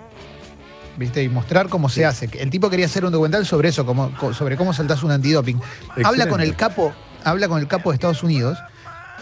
[0.97, 1.23] ¿Viste?
[1.23, 2.29] Y mostrar cómo se hace.
[2.39, 5.59] El tipo quería hacer un documental sobre eso, como, co- sobre cómo saltás un antidoping.
[6.05, 6.93] Habla con el capo,
[7.23, 8.57] habla con el capo de Estados Unidos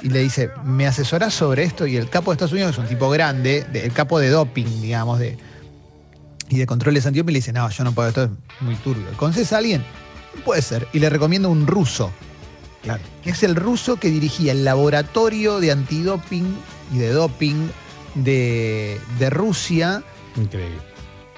[0.01, 1.85] y le dice, ¿me asesorás sobre esto?
[1.85, 4.81] Y el capo de Estados Unidos es un tipo grande, de- el capo de doping,
[4.81, 5.37] digamos, de,
[6.49, 8.29] y de controles antidoping, le dice, no, yo no puedo, esto es
[8.61, 9.05] muy turbio.
[9.17, 9.83] ¿Conoces a alguien?
[10.45, 10.87] Puede ser.
[10.93, 12.11] Y le recomiendo un ruso.
[12.83, 13.01] Claro.
[13.23, 16.55] Que es el ruso que dirigía el laboratorio de antidoping
[16.93, 17.67] y de doping
[18.15, 20.03] de, de Rusia
[20.35, 20.77] Increíble.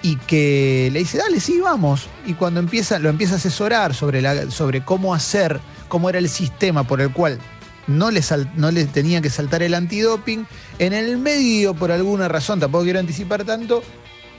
[0.03, 2.07] y que le dice, dale, sí, vamos.
[2.25, 6.29] Y cuando empieza, lo empieza a asesorar sobre, la, sobre cómo hacer, cómo era el
[6.29, 7.39] sistema por el cual
[7.87, 10.45] no le, sal- no le tenía que saltar el antidoping,
[10.77, 13.81] en el medio, por alguna razón, tampoco quiero anticipar tanto,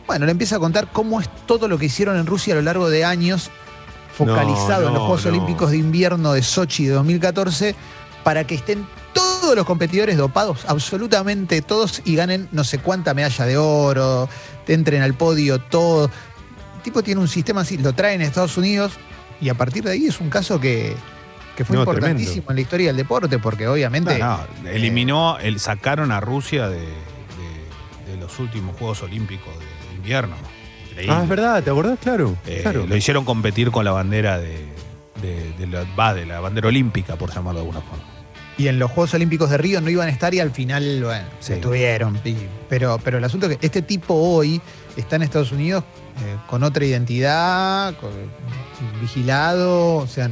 [0.07, 2.63] bueno, le empieza a contar cómo es todo lo que hicieron en Rusia a lo
[2.63, 3.51] largo de años,
[4.27, 5.31] focalizado No, en los Juegos no.
[5.31, 7.75] Olímpicos de Invierno de Sochi de 2014,
[8.25, 13.47] para que estén todos los competidores dopados, absolutamente todos, y ganen no sé cuánta medalla
[13.47, 14.29] de oro,
[14.69, 16.11] entren al podio, todo.
[16.77, 18.93] El tipo tiene un sistema así, lo traen a Estados Unidos,
[19.41, 20.95] y a partir de ahí es un caso que,
[21.57, 22.51] que fue No, importantísimo tremendo.
[22.53, 24.19] en la historia del deporte, porque obviamente.
[24.19, 29.95] No, no, eliminó, el, sacaron a Rusia de, de- de los últimos Juegos Olímpicos de
[29.97, 30.37] invierno.
[30.91, 31.15] Increíble.
[31.17, 31.99] Ah, es verdad, ¿te acordás?
[32.03, 32.37] Claro.
[32.47, 32.87] Eh, claro.
[32.87, 34.67] Lo hicieron competir con la bandera de,
[35.23, 38.05] de- de la, va, de la bandera olímpica, por llamarlo de alguna forma.
[38.59, 41.25] Y en los Juegos Olímpicos de Río no iban a estar y al final, bueno,
[41.41, 41.55] Sí.
[41.55, 42.21] se tuvieron.
[42.25, 42.37] y-
[42.69, 44.61] Pero, pero el asunto es que este tipo hoy
[44.97, 45.83] está en Estados Unidos
[46.23, 48.11] eh, con otra identidad, con-
[49.01, 50.31] vigilado, o sea,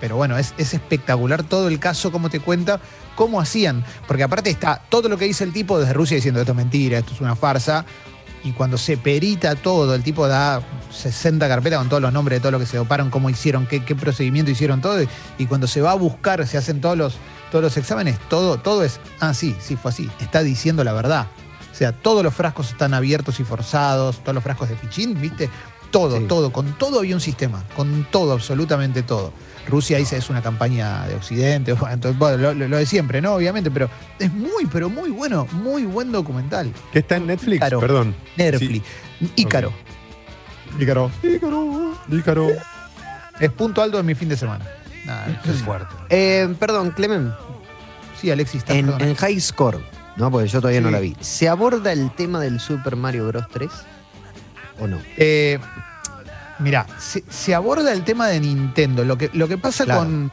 [0.00, 2.80] pero bueno, es, es espectacular todo el caso, cómo te cuenta,
[3.14, 3.84] cómo hacían.
[4.06, 6.98] Porque aparte está todo lo que dice el tipo desde Rusia diciendo esto es mentira,
[6.98, 7.84] esto es una farsa.
[8.44, 12.40] Y cuando se perita todo, el tipo da 60 carpetas con todos los nombres de
[12.40, 14.98] todo lo que se doparon, cómo hicieron, qué, qué procedimiento hicieron, todo.
[15.38, 17.16] Y cuando se va a buscar, se hacen todos los,
[17.50, 20.10] todos los exámenes, todo, todo es, ah, sí, sí, fue así.
[20.20, 21.26] Está diciendo la verdad.
[21.70, 25.50] O sea, todos los frascos están abiertos y forzados, todos los frascos de pichín, ¿viste?
[25.90, 26.24] Todo, Sí.
[26.28, 29.32] todo, con todo había un sistema, con todo, absolutamente todo.
[29.68, 33.34] Rusia dice es una campaña de Occidente, bueno, entonces, bueno, lo, de siempre, ¿no?
[33.34, 36.72] Obviamente, pero es muy, pero muy bueno, muy buen documental.
[36.92, 37.56] ¿Qué está en Netflix?
[37.56, 37.80] Ícaro.
[37.80, 38.14] Perdón.
[38.36, 38.84] Netflix.
[39.36, 39.72] Ícaro.
[40.78, 41.10] Ícaro.
[41.22, 41.94] Ícaro.
[42.10, 42.48] Ícaro.
[43.40, 44.64] Es punto alto de mi fin de semana.
[45.04, 45.94] Nada, Qué fuerte.
[46.10, 47.32] Eh, perdón, Clemen.
[48.20, 49.80] sí, Alexis, está En, en High Score,
[50.16, 50.30] ¿no?
[50.30, 50.92] Porque yo todavía no Sí.
[50.92, 51.16] la vi.
[51.20, 53.44] ¿Se aborda el tema del Super Mario Bros.
[53.52, 53.70] 3?
[54.80, 54.98] ¿O no?
[55.16, 55.58] Eh,
[56.58, 59.04] mirá, se, se aborda el tema de Nintendo.
[59.04, 60.00] Lo que, lo que pasa Claro.
[60.00, 60.32] con.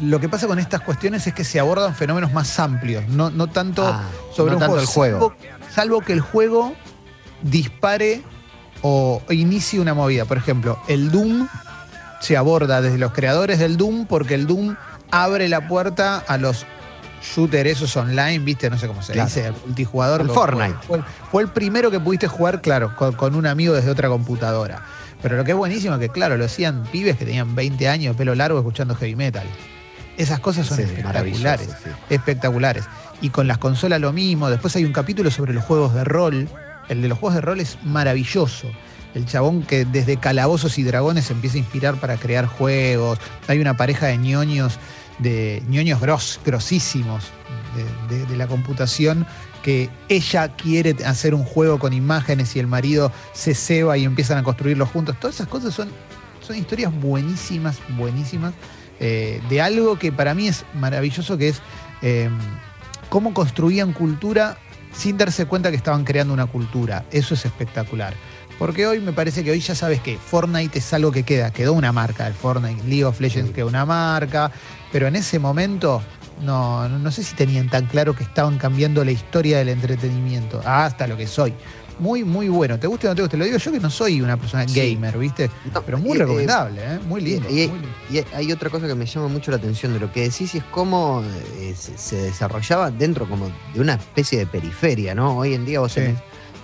[0.00, 3.48] Lo que pasa con estas cuestiones es que se abordan fenómenos más amplios, no, no
[3.48, 4.80] tanto Ah, sobre no un tanto juego.
[4.80, 5.34] el juego.
[5.58, 6.72] Salvo, salvo que el juego
[7.42, 8.22] dispare
[8.82, 10.24] o inicie una movida.
[10.24, 11.48] Por ejemplo, el Doom
[12.20, 14.76] se aborda desde los creadores del Doom porque el Doom
[15.10, 16.64] abre la puerta a los
[17.20, 19.26] shooters esos online, viste, no sé cómo se Claro.
[19.28, 20.20] dice, el multijugador.
[20.20, 20.76] El Fortnite.
[20.86, 21.02] Fue,
[21.32, 24.80] fue el primero que pudiste jugar, claro, con, con un amigo desde otra computadora.
[25.22, 28.14] Pero lo que es buenísimo es que, claro, lo hacían pibes que tenían 20 años,
[28.16, 29.46] pelo largo, escuchando heavy metal.
[30.16, 31.90] Esas cosas son Sí, espectaculares sí.
[32.10, 32.84] espectaculares.
[33.20, 34.50] Y con las consolas lo mismo.
[34.50, 36.48] Después hay un capítulo sobre los juegos de rol.
[36.88, 38.68] El de los juegos de rol es maravilloso.
[39.14, 43.18] El chabón que desde calabozos y dragones se empieza a inspirar para crear juegos.
[43.48, 44.78] Hay una pareja de ñoños,
[45.18, 47.24] de ñoños gros, grosísimos
[48.08, 49.26] de, de- de la computación
[49.62, 54.38] que ella quiere hacer un juego con imágenes y el marido se ceba y empiezan
[54.38, 55.16] a construirlo juntos.
[55.20, 55.88] Todas esas cosas son,
[56.40, 58.54] son historias buenísimas, buenísimas,
[59.00, 61.60] eh, de algo que para mí es maravilloso, que es
[62.02, 62.30] eh,
[63.08, 64.56] cómo construían cultura
[64.92, 67.04] sin darse cuenta que estaban creando una cultura.
[67.10, 68.14] Eso es espectacular.
[68.58, 71.74] Porque hoy me parece que hoy ya sabes que Fortnite es algo que queda, quedó
[71.74, 74.50] una marca el Fortnite, League of Legends quedó una marca,
[74.90, 76.02] pero en ese momento
[76.42, 80.60] no, no, no sé si tenían tan claro que estaban cambiando la historia del entretenimiento,
[80.64, 81.54] hasta lo que soy.
[81.98, 82.78] Muy, muy bueno.
[82.78, 83.36] ¿Te gusta o no te gusta?
[83.36, 84.94] Lo digo yo que no soy una persona Sí.
[84.94, 85.50] gamer, ¿viste?
[85.74, 86.98] No, Pero muy y, eh, recomendable, ¿eh?
[87.08, 87.48] Muy lindo.
[87.50, 87.88] Y, y- muy lindo.
[88.10, 90.58] y hay otra cosa que me llama mucho la atención de lo que decís y
[90.58, 91.24] es cómo
[91.56, 95.36] eh, se, se desarrollaba dentro como de una especie de periferia, ¿no?
[95.38, 96.00] Hoy en día vos Sí.
[96.02, 96.18] tenés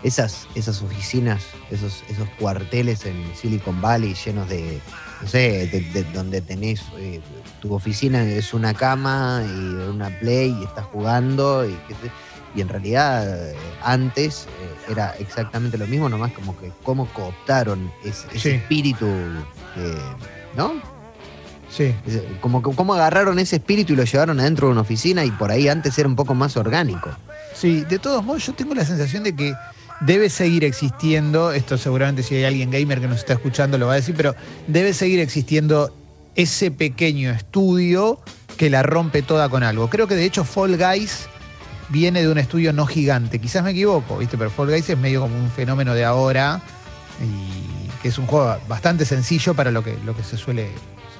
[0.05, 4.79] esas, esas oficinas, esos, esos cuarteles en Silicon Valley llenos de,
[5.25, 7.19] no sé, de, de- donde tenés eh,
[7.63, 9.59] tu oficina es una cama y
[9.89, 11.75] una play y estás jugando y,
[12.61, 18.27] en realidad eh, antes eh, era exactamente lo mismo, nomás como que cómo cooptaron ese,
[18.35, 18.49] ese Sí.
[18.51, 19.07] espíritu,
[20.55, 20.75] ¿no?
[21.71, 21.95] Sí.
[22.43, 25.67] Como cómo agarraron ese espíritu y lo llevaron adentro de una oficina y por ahí
[25.69, 27.11] antes era un poco más orgánico.
[27.55, 29.55] Sí, de todos modos, yo tengo la sensación de que
[30.05, 33.95] debe seguir existiendo, esto seguramente si hay alguien gamer que nos está escuchando lo va
[33.95, 34.35] a decir, pero
[34.67, 35.95] debe seguir existiendo
[36.35, 38.21] ese pequeño estudio
[38.59, 39.89] que la rompe toda con algo.
[39.89, 41.27] Creo que de hecho Fall Guys
[41.89, 44.37] viene de un estudio no gigante, quizás me equivoco, ¿viste?
[44.37, 46.61] Pero Fall Guys es medio como un fenómeno de ahora
[47.23, 50.69] y que es un juego bastante sencillo para lo que, lo que se suele,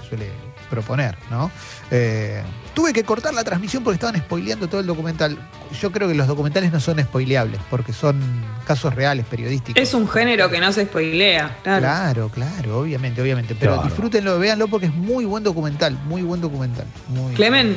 [0.05, 0.31] suele
[0.71, 1.51] proponer, ¿no?
[1.91, 2.43] Eh,
[2.75, 5.37] tuve que cortar la transmisión porque estaban spoileando todo el documental.
[5.81, 8.21] Yo creo que los documentales no son spoileables porque son
[8.67, 9.81] casos reales, periodísticos.
[9.83, 11.81] Es un género que no se spoilea, claro.
[11.81, 13.55] Claro, claro, obviamente, obviamente.
[13.55, 13.89] Pero Claro.
[13.89, 16.87] disfrútenlo, véanlo porque es muy buen documental, muy buen documental.
[17.09, 17.35] Muy...
[17.35, 17.77] Clemen,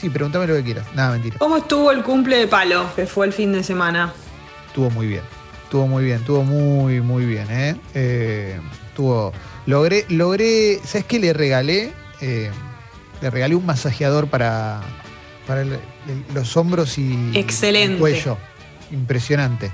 [0.00, 0.84] Sí, pregúntame lo que quieras.
[0.96, 1.36] Nada, mentira.
[1.38, 4.12] ¿cómo estuvo el cumple de Palo, que fue el fin de semana?
[4.66, 5.22] Estuvo muy bien.
[5.62, 7.76] Estuvo muy bien, estuvo muy, muy bien, ¿eh?
[7.94, 9.32] Eh, estuvo.
[9.66, 10.80] Logré, logré.
[10.84, 11.92] ¿Sabes qué le regalé?
[12.20, 12.50] Eh,
[13.20, 14.80] le regalé un masajeador para,
[15.46, 17.94] para el- el- los hombros y Excelente.
[17.94, 18.38] el cuello.
[18.90, 19.70] Impresionante.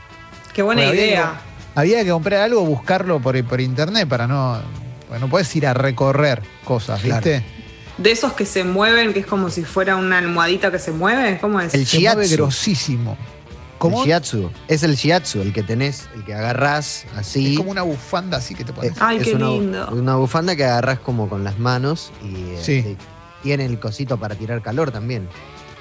[0.52, 1.40] Qué buena idea.
[1.74, 4.60] Había que comprar algo, buscarlo por, por internet para no.
[5.08, 7.22] Bueno, no puedes ir a recorrer cosas, Claro.
[7.24, 7.44] ¿viste?
[7.96, 11.38] De esos que se mueven, que es como si fuera una almohadita que se mueve.
[11.40, 11.74] ¿Cómo es?
[11.74, 12.34] El shiatsu.
[12.36, 13.16] grosísimo.
[13.78, 14.00] ¿Cómo?
[14.02, 14.50] El shiatsu.
[14.66, 17.52] Es el shiatsu, el que tenés, el que agarrás así.
[17.52, 18.92] Es como una bufanda así que te pones.
[19.00, 19.88] Ay, es qué una, lindo.
[19.92, 22.96] Una bufanda que agarrás como con las manos y eh, Sí.
[23.42, 25.28] tiene el cosito para tirar calor también.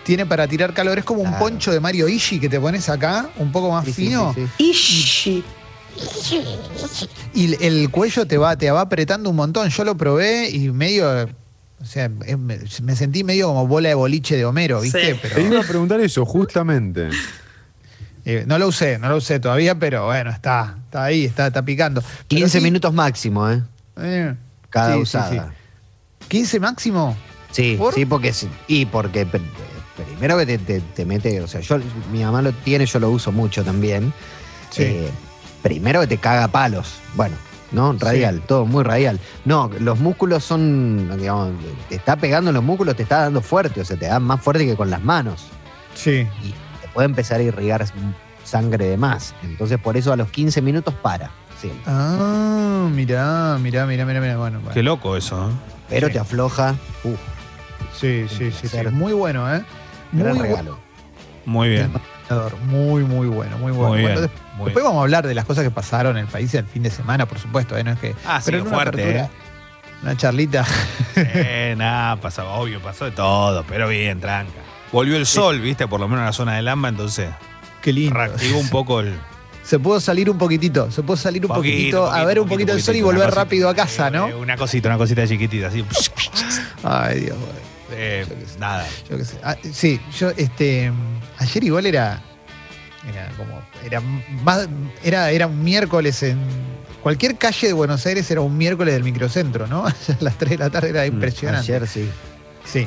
[0.04, 0.98] Tiene para tirar calor.
[1.00, 3.92] Es como un poncho de Mario Ishii que te pones acá, un poco más Sí,
[3.94, 4.34] fino.
[4.34, 4.64] sí, sí.
[4.70, 5.44] Ishi.
[7.34, 9.70] Y el cuello te va, te va apretando un montón.
[9.70, 11.28] Yo lo probé y medio.
[11.82, 15.14] O sea, es- me, me sentí medio como bola de boliche de Homero, ¿viste?
[15.14, 15.20] Sí.
[15.22, 17.10] Pero Te iba a preguntar eso, justamente.
[18.30, 21.64] Eh, no lo usé, no lo usé todavía, pero bueno, está, está ahí, está, está
[21.64, 22.02] picando.
[22.02, 23.62] Pero 15 sí, minutos máximo, ¿eh?
[23.98, 24.36] eh,
[24.70, 25.30] Cada sí, usada.
[25.32, 26.28] sí.
[26.28, 27.16] 15 máximo.
[27.52, 27.94] Sí, ¿Por?
[27.94, 28.50] sí, porque sí.
[28.68, 29.42] Y porque pr-
[30.06, 31.80] primero que te, te- te mete, o sea, yo,
[32.12, 34.14] mi mamá lo tiene, yo lo uso mucho también.
[34.70, 34.84] Sí.
[34.84, 35.10] Eh,
[35.64, 36.96] primero que te caga palos.
[37.16, 37.36] Bueno,
[37.72, 37.94] ¿no?
[37.94, 39.20] Radial, todo muy radial.
[39.46, 41.52] No, los músculos son, digamos,
[41.90, 44.66] te está pegando los músculos, te está dando fuerte, o sea, te da más fuerte
[44.66, 45.46] que con las manos.
[45.96, 46.28] Sí.
[46.44, 46.54] Y
[46.98, 47.86] puede empezar a irrigar
[48.44, 49.36] sangre de más.
[49.44, 51.30] Entonces, por eso a los 15 minutos para.
[51.62, 51.72] Sí.
[51.86, 54.36] Ah, mirá, mirá, mirá, mirá, mirá.
[54.38, 54.74] Bueno, bueno.
[54.74, 55.54] Qué loco eso, ¿eh?
[55.90, 56.14] Pero Sí.
[56.14, 56.74] te afloja.
[57.04, 57.20] Uf,
[57.94, 58.78] Sí, sí, sí, sí.
[58.92, 59.64] Muy bueno, ¿eh?
[60.12, 60.80] Muy gran regalo.
[61.46, 61.92] Muy bien.
[62.66, 63.90] Muy, muy bueno, muy bueno.
[63.94, 64.22] Muy Bueno, bien.
[64.22, 64.86] des- muy después bien.
[64.86, 67.28] vamos a hablar de las cosas que pasaron en el país el fin de semana,
[67.28, 67.84] por supuesto, ¿eh?
[67.84, 68.16] No es que.
[68.26, 69.30] Ah, sí, pero en una fuerte, apertura, ¿eh?
[70.02, 70.66] Una charlita.
[71.16, 74.62] Eh, nada, pasaba, obvio, pasó de todo, pero bien, tranca.
[74.92, 77.30] Volvió el sol, viste, por lo menos en la zona del AMBA, entonces
[77.82, 78.16] Qué lindo.
[78.16, 79.14] reactivó un poco el.
[79.64, 82.82] Se pudo salir un poquitito, se pudo salir un poquitito, a ver un poquito, el
[82.82, 84.28] sol y volver cosita, rápido a casa, eh, ¿no?
[84.38, 85.84] Una cosita, una cosita chiquitita, así.
[86.84, 87.68] Ay, Dios, güey.
[87.92, 88.26] Eh,
[88.60, 88.88] nada.
[89.10, 89.38] Yo qué sé.
[89.44, 90.92] Ah, sí, yo, este.
[91.38, 92.22] Ayer igual era.
[93.10, 94.02] Era como, era
[94.44, 94.68] más,
[95.04, 96.40] era, era un miércoles en
[97.08, 99.86] cualquier calle de Buenos Aires era un miércoles del microcentro, ¿no?
[99.88, 101.74] A las 3 de la tarde era impresionante.
[101.74, 102.10] Ayer sí.
[102.66, 102.86] Sí.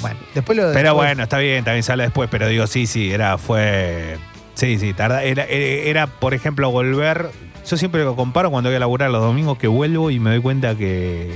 [0.00, 3.10] Bueno, después lo Pero después- bueno, está bien, también sale después, pero digo, sí, sí,
[3.12, 4.18] era, fue.
[4.54, 5.22] Sí, sí, tarda.
[5.22, 7.30] Era, era, por ejemplo, volver.
[7.68, 10.40] Yo siempre lo comparo cuando voy a laburar los domingos que vuelvo y me doy
[10.40, 11.30] cuenta que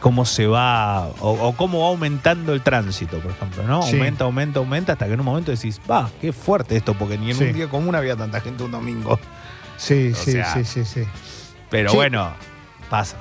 [0.00, 3.82] cómo se va o, o cómo va aumentando el tránsito, por ejemplo, ¿no?
[3.82, 3.94] Sí.
[3.96, 7.30] Aumenta, aumenta, aumenta hasta que en un momento decís, va, qué fuerte esto, porque ni
[7.30, 7.44] en Sí.
[7.44, 9.18] un día común había tanta gente un domingo.
[9.78, 11.04] Sí, o sí, sea, sí, sí, sí.
[11.70, 11.96] Pero Sí.
[11.96, 12.30] bueno,
[12.90, 13.16] pasa.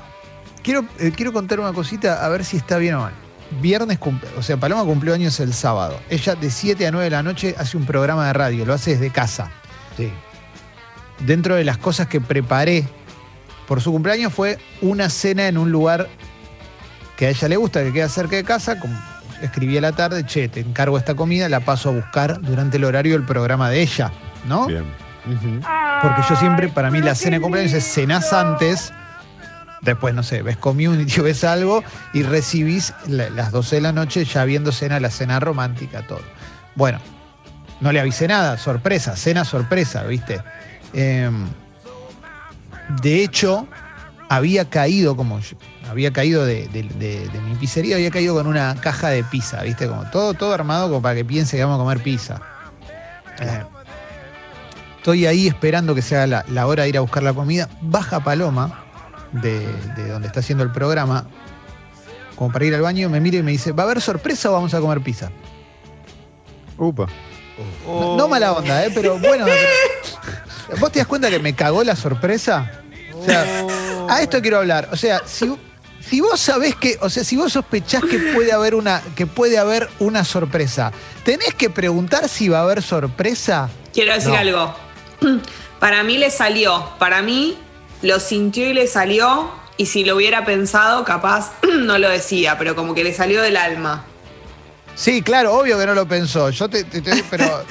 [0.63, 3.13] Quiero, eh, quiero contar una cosita a ver si está bien o mal.
[3.61, 5.99] Viernes, cumple- o sea, Paloma cumplió años el sábado.
[6.09, 8.91] Ella de 7 a 9 de la noche hace un programa de radio, lo hace
[8.91, 9.49] desde casa.
[9.97, 10.11] Sí.
[11.19, 12.85] Dentro de las cosas que preparé
[13.67, 16.07] por su cumpleaños fue una cena en un lugar
[17.15, 18.77] que a ella le gusta, que queda cerca de casa.
[18.79, 18.93] Como
[19.41, 22.83] escribí a la tarde, che, te encargo esta comida, la paso a buscar durante el
[22.83, 24.11] horario del programa de ella,
[24.47, 24.67] ¿no?
[24.67, 24.83] Bien.
[25.25, 25.61] Ujú.
[26.03, 28.91] Porque yo siempre, para mí, la cena de cumpleaños es cenás antes,
[29.85, 34.25] después, no sé, ves community, ves algo y recibís la- las 12 de la noche
[34.25, 36.21] ya viendo cena, la cena romántica, todo.
[36.75, 36.99] Bueno,
[37.81, 40.41] no le avisé nada, sorpresa, cena sorpresa, ¿viste?
[40.93, 41.45] Em,
[43.01, 43.67] de hecho,
[44.29, 45.57] había caído, como yo-
[45.89, 49.61] había caído de, de- de- de mi pizzería, había caído con una caja de pizza,
[49.63, 49.87] ¿viste?
[49.87, 52.41] Como todo, todo armado como para que piense que vamos a comer pizza.
[53.39, 53.63] Eh,
[54.97, 57.69] Estoy ahí esperando que sea la, la hora de ir a buscar la comida.
[57.81, 58.84] Baja Paloma,
[59.41, 59.59] de,
[59.95, 61.25] de donde está haciendo el programa,
[62.35, 64.53] como para ir al baño, me mira y me dice, ¿va a haber sorpresa o
[64.53, 65.31] vamos a comer pizza?
[66.77, 67.07] Upa.
[67.87, 68.91] No, no mala onda, ¿eh?
[68.93, 69.45] pero bueno.
[70.79, 72.81] ¿Vos te das cuenta que me cagó la sorpresa?
[73.13, 73.65] O sea,
[74.09, 74.89] a esto quiero hablar.
[74.91, 75.49] O sea, si,
[76.01, 79.57] si vos sabés que, o sea, si vos sospechás que puede haber una, que puede
[79.57, 80.91] haber una sorpresa,
[81.23, 83.69] ¿tenés que preguntar si va a haber sorpresa?
[83.93, 84.37] Quiero decir No.
[84.37, 84.75] algo.
[85.79, 86.89] Para mí le salió.
[86.99, 87.57] Para mí
[88.05, 89.49] lo sintió y le salió.
[89.77, 93.57] Y si lo hubiera pensado, capaz no lo decía, pero como que le salió del
[93.57, 94.05] alma.
[94.95, 96.49] Sí, claro, obvio que no lo pensó.
[96.51, 97.63] Yo te, te- te- pero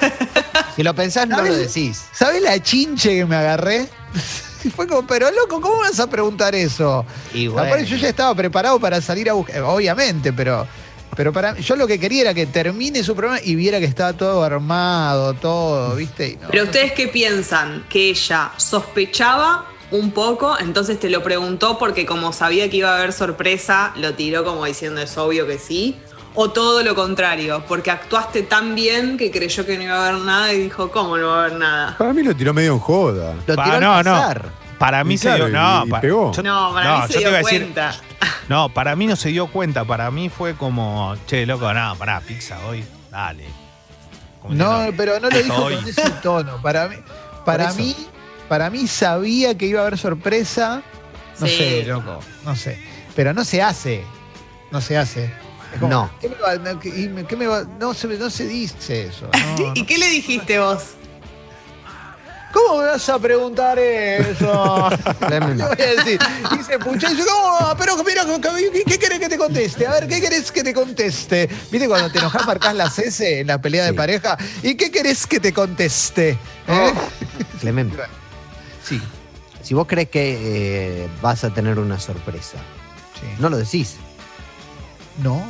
[0.75, 1.51] Si lo pensás, no ¿Sabes?
[1.51, 2.03] lo decís.
[2.13, 3.87] ¿Sabés la chinche que me agarré?
[4.63, 7.05] Y Fue como, pero loco, ¿cómo vas a preguntar eso?
[7.35, 7.85] Y Aparte, bueno.
[7.85, 10.65] yo ya estaba preparado para salir a buscar, obviamente, pero,
[11.15, 14.13] pero para yo lo que quería era que termine su programa y viera que estaba
[14.13, 16.39] todo armado, todo, ¿viste?
[16.41, 17.85] No, Pero ustedes qué piensan?
[17.87, 20.57] ¿Que ella sospechaba un poco?
[20.59, 24.65] Entonces te lo preguntó porque como sabía que iba a haber sorpresa, lo tiró como
[24.65, 25.97] diciendo es obvio que sí.
[26.37, 30.21] O todo lo contrario, porque actuaste tan bien que creyó que no iba a haber
[30.21, 31.95] nada y dijo, ¿cómo no va a haber nada?
[31.97, 33.33] Para mí lo tiró medio en joda.
[33.47, 34.11] Lo tiró no, al no.
[34.11, 34.45] pasar.
[34.77, 35.47] Para mí se dio.
[35.47, 36.33] No, y- y pa- pegó.
[36.33, 37.95] yo- No, para no, mí se dio decir- cuenta.
[38.49, 39.85] No, para mí no se dio cuenta.
[39.85, 43.45] Para mí fue como, che, loco, no, pará, pizza hoy, dale.
[44.41, 45.75] Como No, diciendo, pero no lo dijo Hoy.
[45.75, 46.61] con ese tono.
[46.61, 46.95] Para mí,
[47.45, 47.95] para mí,
[48.47, 50.81] para mí sabía que iba a haber sorpresa.
[51.39, 51.57] No Sí.
[51.57, 52.77] sé, loco, no sé.
[53.15, 54.03] Pero no se hace.
[54.71, 55.31] No se hace.
[55.79, 56.11] Como, No.
[56.21, 59.07] ¿qué me va- no, qué- y me- qué me va- no, se, no se dice
[59.07, 59.29] eso.
[59.33, 59.71] no, no.
[59.75, 60.81] ¿Y qué le dijiste vos?
[62.53, 64.89] ¿Cómo me vas a preguntar eso?
[65.29, 66.19] Le voy a decir.
[66.57, 67.75] Dice Pucha, y yo, ¿cómo?
[67.77, 69.85] Pero mira, ¿qué, qué querés que te conteste?
[69.85, 71.49] A ver, ¿qué querés que te conteste?
[71.69, 74.37] ¿Viste cuando te enojas marcás las S en la pelea de pareja?
[74.63, 76.37] ¿Y qué querés que te conteste?
[76.69, 76.93] ¿Eh?
[77.59, 77.97] Clemente.
[78.85, 79.01] Sí.
[79.61, 80.37] Si vos crees que
[81.03, 82.57] eh, vas a tener una sorpresa,
[83.19, 83.25] sí.
[83.39, 83.95] no lo decís.
[85.23, 85.41] No.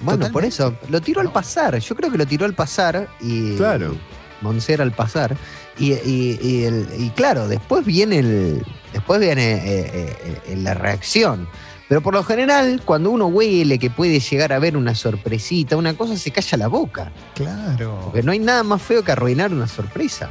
[0.00, 1.78] Bueno, por eso, lo tiró al pasar.
[1.78, 3.54] Yo creo que lo tiró al pasar y.
[3.56, 3.94] Claro.
[4.40, 5.36] Moncera al pasar.
[5.78, 8.66] Y, y- y el- y claro, después viene el.
[8.92, 11.48] Después viene eh, eh, eh, la reacción.
[11.88, 15.94] Pero por lo general, cuando uno huele que puede llegar a ver una sorpresita, una
[15.94, 17.12] cosa, se calla la boca.
[17.34, 18.00] Claro.
[18.04, 20.30] Porque no hay nada más feo que arruinar una sorpresa.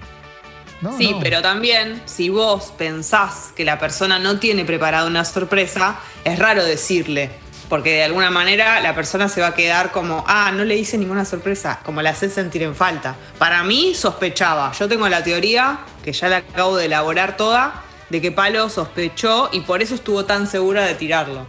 [0.82, 1.20] No, Sí, no.
[1.20, 6.64] pero también si vos pensás que la persona no tiene preparada una sorpresa, es raro
[6.64, 7.30] decirle,
[7.70, 10.98] porque de alguna manera la persona se va a quedar como, ah, no le hice
[10.98, 13.16] ninguna sorpresa, como la haces sentir en falta.
[13.38, 18.20] Para mí sospechaba, yo tengo la teoría, que ya la acabo de elaborar toda, de
[18.20, 21.48] que Palo sospechó y por eso estuvo tan segura de tirarlo.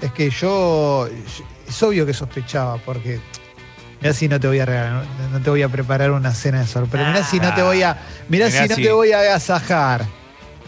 [0.00, 1.06] Es que yo.
[1.68, 3.20] Es obvio que sospechaba, porque.
[4.04, 5.02] Mirá si no te voy a regalar,
[5.32, 7.08] no, te voy a preparar una cena de sorpresa.
[7.08, 7.96] Mirá si no te voy a.
[8.28, 10.04] Mirá, Mirá si no si- te voy a agasajar.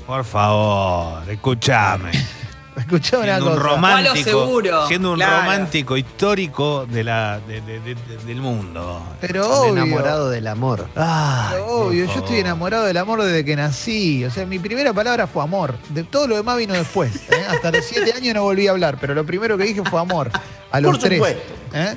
[0.06, 2.12] Por favor, escúchame.
[2.78, 5.36] Escuchá una Siendo un romántico, seguro, siendo un claro.
[5.40, 9.02] romántico histórico de la, de- de- de- de- del mundo.
[9.20, 9.82] Pero Un obvio.
[9.84, 10.86] enamorado del amor.
[10.94, 14.24] Pero obvio, yo estoy enamorado del amor desde que nací.
[14.24, 15.74] O sea, mi primera palabra fue amor.
[15.90, 17.14] De todo lo demás vino después.
[17.30, 17.44] ¿eh?
[17.50, 20.30] Hasta los siete años no volví a hablar, pero lo primero que dije fue amor.
[20.70, 21.18] A los Por tres.
[21.18, 21.54] supuesto.
[21.74, 21.96] ¿eh?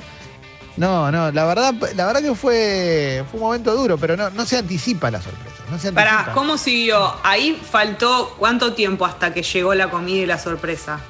[0.76, 4.46] No, no, la verdad, la verdad que fue, fue un momento duro, pero no, no
[4.46, 5.56] se anticipa la sorpresa.
[5.70, 6.22] No se anticipa.
[6.24, 7.14] Para, ¿cómo siguió?
[7.22, 11.00] Ahí faltó cuánto tiempo hasta que llegó la comida y la sorpresa.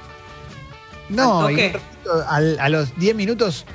[1.08, 1.48] No,
[2.28, 3.66] a los 10 minutos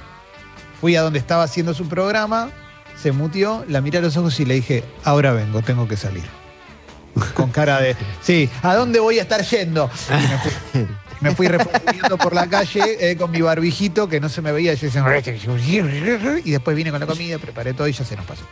[0.79, 2.49] fui a donde estaba haciendo su programa,
[3.01, 6.23] se mutió, la miré a los ojos y le dije, ahora vengo, tengo que salir.
[7.33, 9.89] Con cara de, sí, ¿a dónde voy a estar yendo?
[11.29, 14.73] Me fui, refunfuñando por la calle eh, con mi barbijito que no se me veía.
[14.73, 18.25] Y, yo decía, y después vine con la comida, preparé todo y ya se nos
[18.25, 18.43] pasó.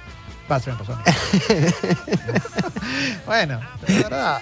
[0.52, 0.98] Va, se me pasó.
[3.26, 4.42] bueno, la verdad,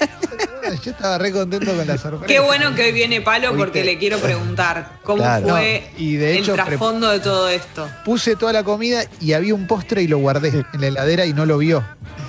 [0.84, 2.26] yo estaba re contento con la sorpresa.
[2.26, 3.84] Qué bueno que hoy viene Palo porque Oíste.
[3.94, 5.50] le quiero preguntar cómo Claro.
[5.50, 7.88] fue No, y de hecho, el trasfondo de todo esto.
[8.06, 11.34] puse toda la comida y había un postre y lo guardé en la heladera y
[11.34, 11.84] no lo vio.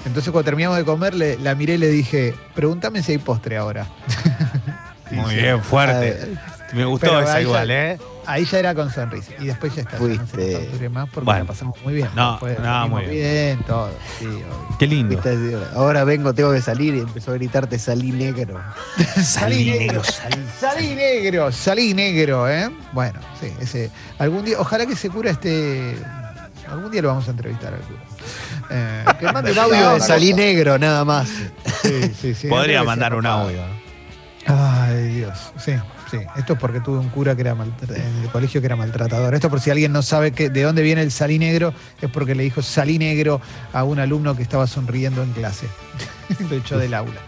[0.04, 3.56] Entonces cuando terminamos de comer, le- la miré y le dije, pregúntame si hay postre
[3.56, 3.86] ahora.
[5.12, 6.34] Muy bien, fuerte.
[6.72, 7.98] Me gustó Pero esa ya- igual, ¿eh?
[8.24, 9.32] Ahí ya era con sonrisa.
[9.40, 9.98] Y después ya está.
[9.98, 10.54] no Fuiste.
[10.54, 11.40] torture más porque Bueno.
[11.40, 12.08] la pasamos muy bien.
[12.14, 13.56] No, Después no, muy bien.
[13.56, 13.58] bien.
[13.66, 13.90] todo.
[14.18, 14.26] Sí.
[14.78, 15.20] Qué lindo.
[15.74, 18.60] Ahora vengo, tengo que salir y empezó a gritarte salí negro.
[19.22, 22.70] Salí negro, salí negro, salí negro, ¿eh?
[22.92, 23.90] Bueno, sí, ese.
[24.18, 25.96] Algún día, ojalá que se cura este.
[26.70, 28.00] Algún día lo vamos a entrevistar al cura.
[28.70, 30.78] Eh, que mande Un audio de salí negro.
[30.78, 31.28] nada más.
[31.82, 32.46] Sí, sí, sí.
[32.48, 33.60] Podría mandar un audio.
[34.46, 35.52] Ay, Dios.
[35.56, 35.72] Sí,
[36.10, 36.18] sí.
[36.36, 39.34] Esto es porque tuve un cura que era en el colegio que era maltratador.
[39.34, 42.34] Esto por si alguien no sabe que, de dónde viene el salí negro, es porque
[42.34, 43.40] le dijo salí negro
[43.72, 45.66] a un alumno que estaba sonriendo en clase.
[46.50, 47.20] Lo echó del aula.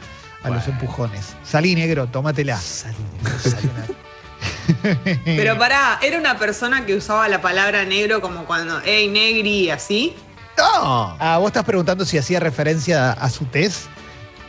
[0.42, 1.34] A los empujones.
[1.42, 2.60] Salí negro, tómatela.
[5.24, 10.14] Pero pará, era una persona que usaba la palabra negro como cuando, hey, negri, así.
[10.58, 11.16] No.
[11.18, 13.86] Ah, vos estás preguntando si hacía referencia a su test.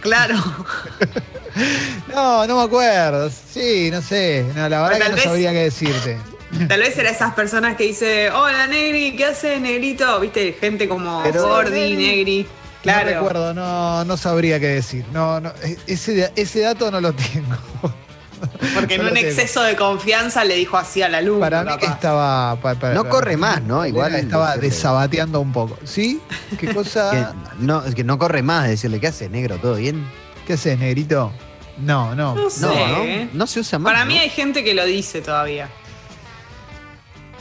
[0.05, 0.35] Claro.
[2.13, 3.29] No, no me acuerdo.
[3.29, 4.45] Sí, no sé.
[4.55, 6.17] No, la verdad que no vez- sabría qué decirte.
[6.67, 10.19] Tal vez era esas personas que dice, hola negri, ¿qué haces, negrito?
[10.19, 12.45] Viste, gente como Pero- gordi, negri.
[12.83, 13.05] Claro.
[13.09, 15.05] No recuerdo, no, no sabría qué decir.
[15.13, 17.57] No, no, e- ese, ese dato no lo tengo.
[18.73, 21.39] Porque en No un exceso de confianza le dijo así al alumno.
[21.41, 22.55] Para mí que estaba.
[22.61, 23.85] pa- pa- No corre más, ¿no?
[23.85, 25.77] Igual estaba desabateando un poco.
[25.83, 26.21] ¿Sí?
[26.59, 27.33] ¿Qué Que cosa?
[27.59, 29.57] no, es que no corre más decirle, ¿qué hace negro?
[29.57, 30.05] ¿Todo bien?
[30.47, 31.31] ¿Qué haces, negrito?
[31.77, 32.35] No, no.
[32.35, 32.61] No sé.
[32.61, 33.91] No, no, no se usa más.
[33.91, 34.11] Para ¿no?
[34.11, 35.67] mí hay gente que lo dice todavía.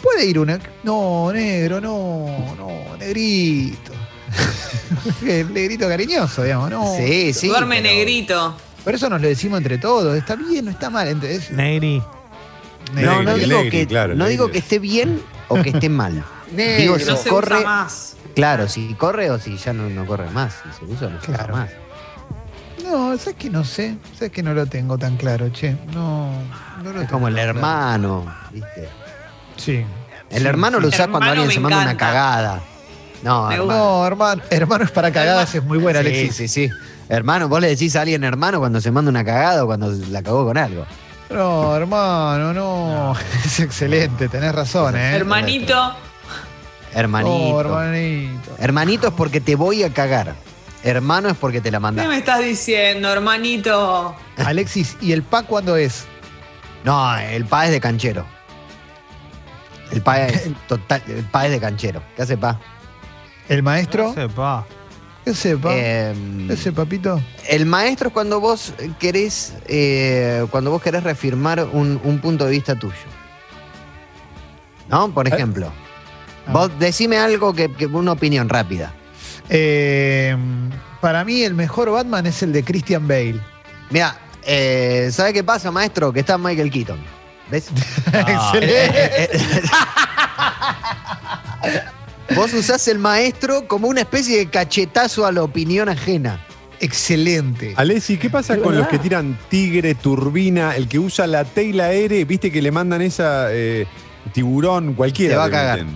[0.02, 0.58] Puede ir una.
[0.82, 3.92] No, negro, no, no, negrito.
[5.26, 6.94] El negrito cariñoso, digamos, no.
[6.96, 7.48] Sí, sí.
[7.48, 8.56] Duerme pero- negrito.
[8.84, 10.14] Por eso nos lo decimos entre todos.
[10.16, 11.08] Está bien, no está mal.
[11.08, 11.50] ¿entendés?
[11.50, 12.02] Negri.
[12.94, 14.30] No, no Negri, digo, negri, que, claro, no negri.
[14.32, 16.22] digo que esté bien o que esté mal.
[16.52, 16.76] Negro.
[16.82, 18.16] Digo, Que no si se corre, usa más.
[18.34, 20.54] claro, si corre o si ya no, no corre más.
[20.62, 21.70] Si se usa, no se usa más.
[22.82, 23.96] No, sabes que no sé.
[24.14, 25.74] Sabes que no lo tengo tan claro, che.
[25.94, 26.30] No,
[26.82, 27.50] no lo Es tengo como el claro.
[27.50, 28.88] hermano, ¿viste?
[29.56, 29.84] Sí.
[30.30, 30.82] El Sí, hermano sí.
[30.82, 32.60] lo usás cuando alguien se manda una cagada.
[33.22, 33.72] No, hermano.
[33.78, 36.36] No, hermano, hermano es para cagadas, es muy buena, sí, Alexis.
[36.36, 36.70] sí, sí.
[37.14, 40.20] Hermano, vos le decís a alguien hermano cuando se manda una cagada o cuando la
[40.20, 40.84] cagó con algo.
[41.30, 43.14] No, hermano, no.
[43.44, 45.14] Es excelente, tenés razón, ¿eh?
[45.14, 45.94] Hermanito.
[46.92, 47.56] Hermanito.
[47.56, 48.56] Oh, hermanito.
[48.58, 50.34] Hermanito es porque te voy a cagar.
[50.82, 52.08] Hermano es porque te la ¿Qué mandas.
[52.08, 54.14] me estás diciendo, hermanito?
[54.36, 56.06] Alexis, ¿y el pa cuándo es?
[56.82, 58.26] No, el pa es de canchero.
[59.92, 62.02] El pa es total, el pa es de canchero.
[62.16, 62.58] ¿Qué hace pa?
[63.48, 64.08] ¿El maestro?
[64.08, 64.66] No sé, pa.
[65.24, 65.74] ¿Qué sepa?
[65.74, 67.20] Em, ¿Qué sé, papito?
[67.48, 72.50] el maestro es cuando vos querés, eh, cuando vos querés reafirmar un, un punto de
[72.50, 72.94] vista tuyo.
[74.88, 75.10] ¿No?
[75.12, 75.72] Por ejemplo.
[76.46, 76.52] Ah.
[76.52, 78.92] Vos decime algo que, que una opinión rápida.
[79.48, 80.36] Eh,
[81.00, 83.40] para mí el mejor Batman es el de Christian Bale.
[83.90, 86.12] Mira, eh, ¿sabe qué pasa, maestro?
[86.12, 86.98] Que está Michael Keaton.
[87.50, 87.68] ¿Ves?
[88.12, 88.52] Ah.
[88.54, 89.40] Excelente.
[92.34, 96.40] Vos usás el maestro como una especie de cachetazo a la opinión ajena.
[96.80, 97.74] Excelente.
[97.76, 101.72] Alessi, ¿qué pasa con los que tiran tigre, turbina, el que usa la T y
[101.72, 102.24] la R?
[102.24, 103.86] ¿Viste que le mandan esa eh,
[104.32, 105.34] tiburón cualquiera?
[105.34, 105.86] Te va a cagar.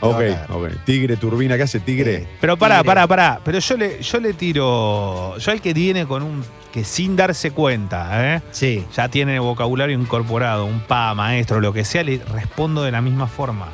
[0.00, 0.68] Ok, ok.
[0.84, 2.14] Tigre, turbina, ¿qué hace tigre?
[2.14, 2.86] Eh, Pero pará, Tigre.
[2.86, 3.40] pará, pará.
[3.44, 5.38] Pero yo le, yo le tiro.
[5.38, 6.44] Yo al que viene con un.
[6.72, 8.42] que sin darse cuenta, ¿eh?
[8.50, 8.84] Sí.
[8.96, 13.28] Ya tiene vocabulario incorporado, un pa, maestro, lo que sea, le respondo de la misma
[13.28, 13.68] forma.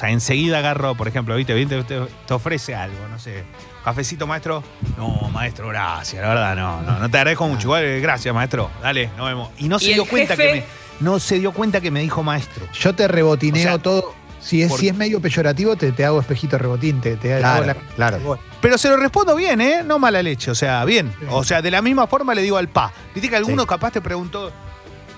[0.00, 1.52] O sea, enseguida agarro, por ejemplo, ¿viste?
[1.52, 1.82] ¿Viste?
[1.84, 3.44] Te, te ofrece algo, no sé.
[3.84, 4.64] Cafecito, maestro.
[4.96, 6.22] No, maestro, gracias.
[6.22, 7.64] La verdad, no, no, no te agradezco mucho.
[7.68, 8.70] Igual, eh, gracias, maestro.
[8.82, 9.50] Dale, nos vemos.
[9.58, 10.48] Y no ¿Y se dio cuenta jefe?
[10.48, 10.64] que me.
[11.00, 12.66] No se dio cuenta que me dijo maestro.
[12.72, 14.14] Yo te rebotineo O sea, todo.
[14.40, 17.02] Si es, por- si es medio peyorativo, te, te hago espejito rebotín.
[17.02, 18.38] Te, te hago Claro, la- claro.
[18.62, 19.82] Pero se lo respondo bien, ¿eh?
[19.84, 21.12] No mala leche, o sea, bien.
[21.28, 22.90] O sea, de la misma forma le digo al pa.
[23.14, 23.68] Viste que alguno Sí.
[23.68, 24.50] capaz te preguntó,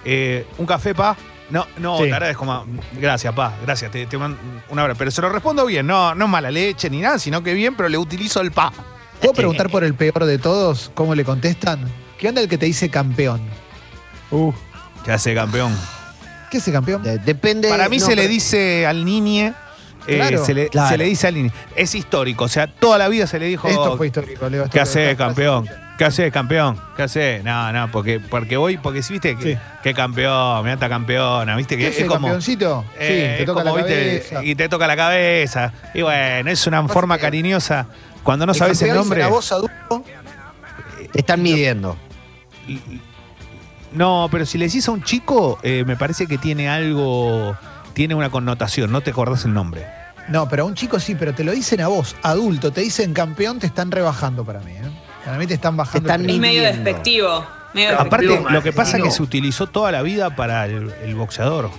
[0.05, 1.17] eh, ¿un café, pa?
[1.53, 2.05] No, no, Sí.
[2.05, 2.63] te agradezco más.
[2.99, 3.53] Gracias, pa.
[3.65, 4.39] Gracias, te, te mando
[4.71, 4.99] un abrazo.
[4.99, 7.89] Pero se lo respondo bien, no, no mala leche ni nada, sino que bien, pero
[7.89, 8.73] le utilizo el pa.
[9.21, 10.91] ¿Puedo preguntar por el peor de todos?
[10.95, 11.81] ¿Cómo le contestan?
[12.19, 13.41] ¿Qué onda el que te dice campeón?
[14.31, 14.53] Uh,
[15.05, 15.77] ¿Qué hace campeón?
[16.51, 17.03] ¿Qué es ese campeón?
[17.03, 17.69] De- depende.
[17.69, 19.53] Para mí no, se le pero- dice al niñe.
[20.07, 20.45] eh, Claro.
[20.45, 20.89] se, le, Claro.
[20.89, 21.53] se le dice al niñe.
[21.77, 23.69] Es histórico, o sea, toda la vida se le dijo.
[23.69, 24.63] Esto fue histórico, Leo.
[24.65, 25.69] esto ¿Qué hace, campeón?
[26.03, 26.81] ¿Qué hace, campeón?
[26.97, 27.43] ¿Qué hace?
[27.45, 29.59] No, no, porque, porque voy, porque si viste que, Sí.
[29.85, 32.23] que campeón, mirá esta campeona, viste que ¿Qué es como.
[32.27, 32.85] campeoncito?
[32.99, 34.45] eh, sí, te es toca como, la viste, cabeza.
[34.45, 35.73] y te toca la cabeza.
[35.95, 37.87] Y bueno, es una forma que- cariñosa.
[38.25, 39.19] Cuando no El sabes el nombre.
[39.21, 40.05] dice La voz adulto.
[41.13, 41.97] Te están midiendo.
[43.93, 47.57] No, pero si le decís a un chico, eh, me parece que tiene algo.
[47.93, 49.87] Tiene una connotación, no te acordás el nombre.
[50.29, 53.13] No, pero a un chico sí, pero te lo dicen a vos, adulto, te dicen
[53.13, 54.73] campeón, te están rebajando para mí.
[54.73, 54.83] ¿eh?
[55.25, 56.07] Para mí te están bajando.
[56.07, 57.47] Te están el medio despectivo.
[57.75, 58.51] medio Aparte, despectivo.
[58.51, 61.71] lo que pasa es que se utilizó toda la vida para el, el boxeador.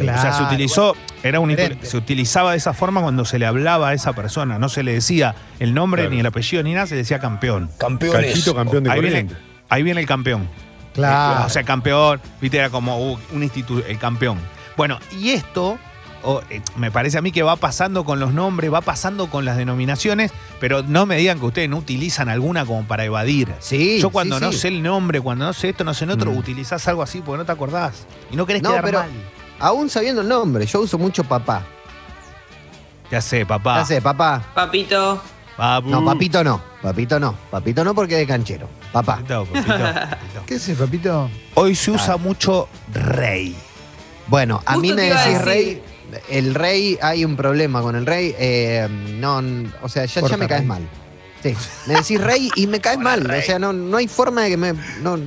[0.00, 0.18] Claro.
[0.18, 3.90] o sea, se utilizó, era un, se utilizaba de esa forma cuando se le hablaba
[3.90, 4.58] a esa persona.
[4.58, 6.14] No se le decía el nombre, Claro.
[6.14, 7.70] ni el apellido, ni nada, se le decía campeón.
[7.78, 9.26] Cachito campeón de Ahí viene,
[9.68, 10.48] ahí viene el campeón.
[10.94, 11.44] Claro.
[11.44, 14.38] O sea, campeón, viste, era como uh, un instituto, el campeón.
[14.78, 15.78] Bueno, y esto
[16.22, 19.44] o, eh, me parece a mí que va pasando con los nombres, va pasando con
[19.44, 23.54] las denominaciones, pero no me digan que ustedes no utilizan alguna como para evadir.
[23.60, 23.98] Sí.
[24.00, 24.58] Yo cuando sí, no sí.
[24.58, 26.36] sé el nombre, cuando no sé esto, no sé en otro, Mm.
[26.38, 28.06] utilizás algo así porque no te acordás.
[28.30, 29.10] Y no querés No, quedar pero- mal.
[29.58, 31.62] Aún sabiendo el nombre, yo uso mucho papá.
[33.10, 33.78] Ya sé, papá.
[33.78, 34.42] Ya sé, papá.
[34.54, 35.22] Papito.
[35.56, 35.88] Papu.
[35.88, 36.60] No, papito no.
[36.82, 37.34] Papito no.
[37.50, 38.68] Papito no porque es de canchero.
[38.92, 39.16] Papá.
[39.16, 40.42] Papito, papito, papito.
[40.46, 41.30] ¿Qué es, papito?
[41.54, 43.56] Hoy se usa mucho rey.
[44.26, 45.42] Bueno, a mí me decís decir.
[45.42, 45.82] rey.
[46.28, 48.34] El rey, hay un problema con el rey.
[48.38, 49.42] eh, no,
[49.82, 50.68] o sea, ya, ya me caes rey.
[50.68, 50.88] mal.
[51.42, 51.54] Sí.
[51.86, 53.30] Me decís rey y me caes mal.
[53.30, 54.72] O sea, no, no hay forma de que me.
[55.02, 55.18] No,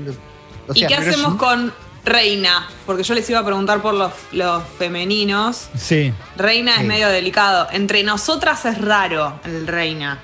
[0.73, 1.73] ¿Y qué hacemos con
[2.05, 2.67] reina?
[2.85, 5.69] Porque yo les iba a preguntar por los, los femeninos.
[5.77, 6.13] Sí.
[6.37, 6.81] Reina Sí.
[6.81, 7.67] es medio delicado.
[7.71, 10.19] Entre nosotras es raro el reina.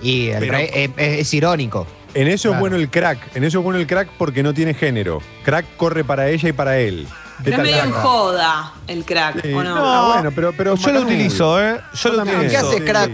[0.00, 1.86] Y el Pero- rey eh, es, es irónico.
[2.14, 2.54] En eso Claro.
[2.56, 3.36] es bueno el crack.
[3.36, 5.20] En eso es bueno el crack porque no tiene género.
[5.44, 7.06] Crack corre para ella y para él.
[7.42, 9.52] ¿Qué Pero es medio en joda el crack, Sí.
[9.52, 9.76] ¿o no?
[9.76, 11.06] Ah, bueno, pero, pero Yo lo Macanudo.
[11.14, 11.80] utilizo, ¿eh?
[11.94, 12.38] Yo lo también.
[12.38, 12.60] utilizo.
[12.70, 13.10] ¿Qué hace, crack?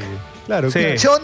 [0.47, 0.79] Claro, Sí.
[0.93, 1.23] Pichón.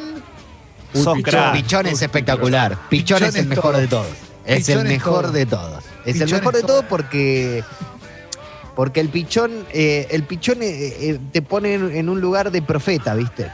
[0.92, 1.22] Sos pichón.
[1.22, 1.52] crack.
[1.52, 2.70] Pichón es espectacular.
[2.88, 3.80] Pichón, Pichón es el mejor todo.
[3.80, 4.06] de todos.
[4.46, 5.32] Es Pichón el es mejor todo.
[5.32, 5.84] de todos.
[6.04, 6.88] Es Pichón el mejor es de todo todo.
[6.88, 7.64] porque.
[8.76, 10.66] Porque el pichón, eh, el pichón eh,
[10.98, 13.48] eh, te pone en, en un lugar de profeta, ¿viste?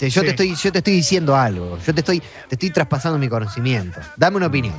[0.00, 0.26] Te- Yo, Sí.
[0.26, 1.78] te estoy, yo te estoy diciendo algo.
[1.86, 2.18] Yo te estoy,
[2.48, 4.00] te estoy traspasando mi conocimiento.
[4.16, 4.74] Dame una opinión.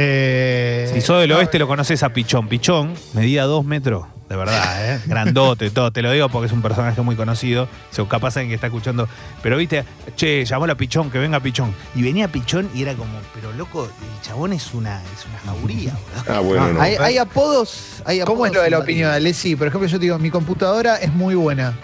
[0.00, 2.46] Eh, Si sos del oeste lo conoces a Pichón.
[2.46, 5.00] Pichón medía dos metros, de verdad, ¿eh?
[5.06, 5.90] Grandote, todo.
[5.90, 7.68] Te lo digo porque es un personaje muy conocido.
[7.98, 9.08] O capaz alguien que está escuchando.
[9.42, 9.84] Pero viste,
[10.14, 11.74] che, llamó a Pichón, que venga Pichón.
[11.96, 15.92] Y venía Pichón y era como, pero loco, el chabón es una, es una jauría,
[15.92, 16.32] boludo.
[16.36, 16.80] Ah, bueno, no.
[16.80, 18.00] Hay, hay apodos.
[18.04, 19.56] Hay ¿Cómo es lo de la opinión, Alessi?
[19.56, 21.74] Por ejemplo, yo te digo, mi computadora es muy buena.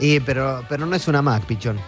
[0.00, 1.78] Eh, pero, pero no es una Mac, pichón.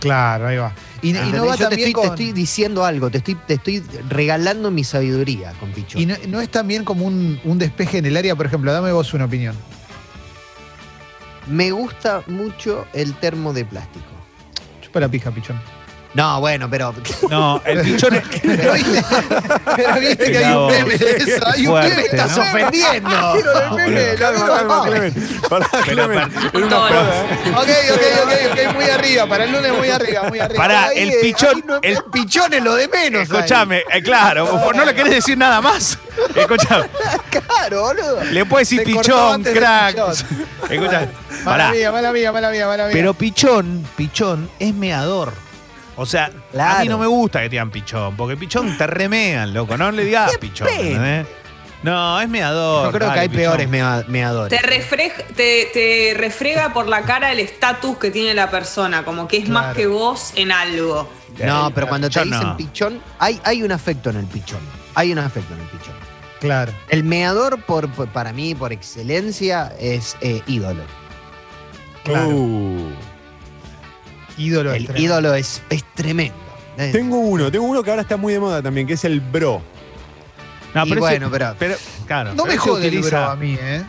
[0.00, 0.72] Claro, ahí va.
[1.02, 2.02] Y, y no va Yo te también estoy, con...
[2.02, 6.00] te estoy diciendo algo, te estoy, te estoy regalando mi sabiduría con pichón.
[6.00, 8.92] Y no, no es también como un, un despeje en el área, por ejemplo, dame
[8.92, 9.54] vos una opinión.
[11.46, 14.06] Me gusta mucho el termo de plástico.
[14.82, 15.58] Chupa la pija, pichón.
[16.14, 16.94] No, bueno, pero.
[17.30, 18.22] No, el Pichón es.
[18.42, 19.04] Pero viste,
[19.76, 21.46] pero viste que hay un meme de eso.
[21.46, 22.02] Hay un meme.
[22.02, 22.42] estás ¿no?
[22.42, 23.32] ofendiendo.
[23.34, 24.84] Quiero el meme, Calma.
[25.48, 26.00] Pará, Pero.
[27.56, 29.26] Ok, ok, ok, ok, muy arriba.
[29.26, 30.56] Para el lunes muy arriba, muy arriba.
[30.62, 33.22] Pará, el pichón- el- pichón es lo de menos.
[33.22, 35.98] Escuchame, eh, claro, ¿no le querés decir nada más?
[36.34, 36.86] Escuchame.
[37.30, 38.24] Claro, boludo.
[38.24, 39.96] le puedes decir Pichón, crack.
[40.70, 41.70] Escuchame, Mala pará.
[41.72, 42.92] mía, mala mía, mala mía, mala mía.
[42.92, 45.32] Pero pichón, pichón es meador.
[45.98, 49.52] O sea, a mí no me gusta que te digan pichón, porque pichón te remean,
[49.52, 49.76] loco.
[49.76, 50.68] No le digas pichón.
[50.68, 51.26] ¿entendés?
[51.82, 52.86] No, es meador.
[52.86, 53.42] Yo creo dale, que hay pichón.
[53.42, 54.60] peores mea- meadores.
[54.60, 54.66] Te,
[55.36, 59.48] te, te refrega por la cara el estatus que tiene la persona, como que es
[59.48, 61.08] más que vos en algo.
[61.44, 62.56] No, pero cuando te dicen no.
[62.56, 64.60] pichón, hay, hay un afecto en el pichón.
[64.94, 65.94] Hay un afecto en el pichón.
[66.40, 66.72] Claro.
[66.88, 70.82] El meador, por, por- para mí, por excelencia, es eh, ídolo.
[72.04, 72.28] Claro.
[72.28, 72.90] Uh.
[74.38, 75.04] Ídolo El extremo.
[75.04, 76.34] ídolo es, es tremendo.
[76.78, 79.20] Eh, Tengo uno, tengo uno que ahora está muy de moda también, que es el
[79.20, 79.60] bro.
[80.74, 81.76] No, Y pero ese- bueno, pero-
[82.06, 83.82] claro, No pero me jode el bro a mí, ¿eh?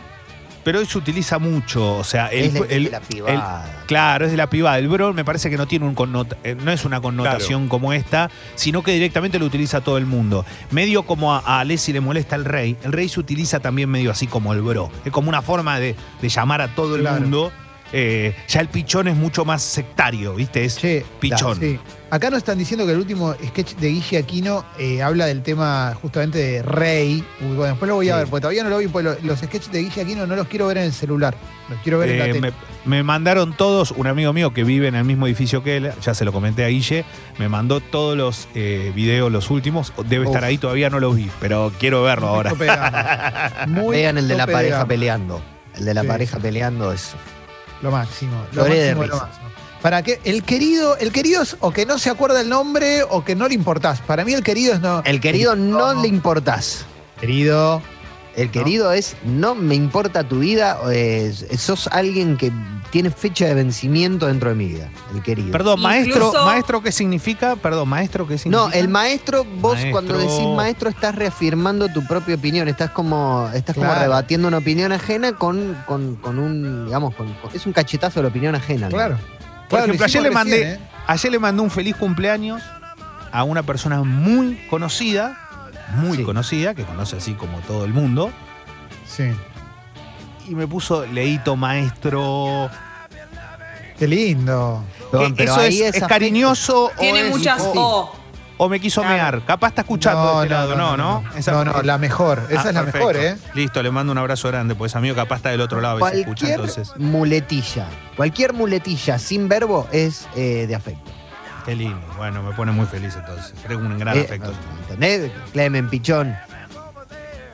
[0.62, 3.64] Pero hoy se utiliza mucho, o sea, el, es de, el- de la pibada.
[3.80, 4.78] el- claro, es de la pibada.
[4.78, 7.92] El bro me parece que no tiene un connota- eh, no es una connotación como
[7.94, 10.44] esta, sino que directamente lo utiliza todo el mundo.
[10.70, 14.10] Medio como a, a Alessi le molesta el rey, el rey se utiliza también medio
[14.10, 14.90] así como el bro.
[15.04, 17.52] Es como una forma de, de llamar a todo el mundo
[17.92, 20.64] eh, ya el pichón es mucho más sectario, ¿viste?
[20.64, 21.58] Es Che, pichón.
[21.58, 21.78] Sí.
[22.12, 25.96] Acá nos están diciendo que el último sketch de Guille Aquino eh, habla del tema
[26.02, 27.24] justamente de Rey.
[27.40, 28.18] Uy, bueno, después lo voy a Sí.
[28.18, 30.48] ver, porque todavía no lo vi, porque lo- los sketches de Guille Aquino no los
[30.48, 31.36] quiero ver en el celular.
[31.68, 32.52] Los quiero ver en la Eh, tele.
[32.84, 35.92] me, me mandaron todos, un amigo mío que vive en el mismo edificio que él,
[36.02, 37.04] ya se lo comenté a Guille,
[37.38, 39.92] me mandó todos los eh, videos, los últimos.
[40.08, 42.52] Debe estar ahí, todavía no los vi, pero quiero verlo ahora.
[43.68, 45.40] Vean el de la pareja peleando.
[45.76, 46.08] El de la Sí.
[46.08, 47.12] pareja peleando es.
[47.82, 48.44] Lo máximo.
[48.52, 49.46] Lo Lloré de máximo, lo máximo.
[49.82, 53.24] Para que el querido, el querido es o que no se acuerda el nombre o
[53.24, 54.00] que no le importás.
[54.00, 55.02] Para mí el querido es no.
[55.04, 56.84] El querido no le importás.
[57.18, 57.80] Querido.
[58.36, 62.52] El querido es no me importa tu vida, eh, sos alguien que
[62.90, 64.88] tiene fecha de vencimiento dentro de mi vida.
[65.14, 65.50] El querido.
[65.52, 67.56] Perdón, maestro, Incluso- maestro, ¿qué significa?
[67.56, 68.68] Perdón, maestro, ¿qué significa?
[68.68, 69.92] No, el maestro, vos Maestro.
[69.92, 74.90] cuando decís maestro estás reafirmando tu propia opinión, estás como, estás como rebatiendo una opinión
[74.92, 78.88] ajena con, con, con un, digamos, con- con- es un cachetazo de la opinión ajena.
[78.88, 78.94] ¿no?
[78.96, 79.18] Claro.
[79.68, 80.88] Por ejemplo, ayer le mandé, recién, ¿eh?
[81.06, 82.60] ayer le mandé un feliz cumpleaños
[83.32, 85.38] a una persona muy conocida,
[85.92, 86.22] muy Sí.
[86.24, 88.30] conocida, que conoce así como todo el mundo,
[89.06, 89.30] Sí.
[90.48, 92.70] y me puso leíto maestro.
[93.98, 94.82] Qué lindo.
[95.10, 98.12] Pero eso ahí es, cariñoso o Tiene es muchas O.
[98.56, 99.14] o me quiso Claro.
[99.16, 99.44] mear.
[99.44, 101.22] Capaz está escuchando de este lado, no, ¿no?
[101.36, 102.42] Esa- No, no, la mejor.
[102.48, 103.08] Esa Ah, es la perfecto.
[103.08, 103.36] mejor, ¿eh?
[103.54, 106.20] Listo, le mando un abrazo grande, pues amigo capaz está del otro lado y se
[106.20, 106.92] escucha Cualquier entonces.
[106.98, 107.86] muletilla,
[108.16, 111.10] cualquier muletilla sin verbo es eh, de afecto.
[111.70, 112.00] Qué lindo.
[112.16, 113.54] Bueno, me pone muy feliz entonces.
[113.64, 114.52] Creo un gran Eh, afecto.
[114.88, 115.30] ¿Entendés?
[115.52, 116.36] Clemen, pichón.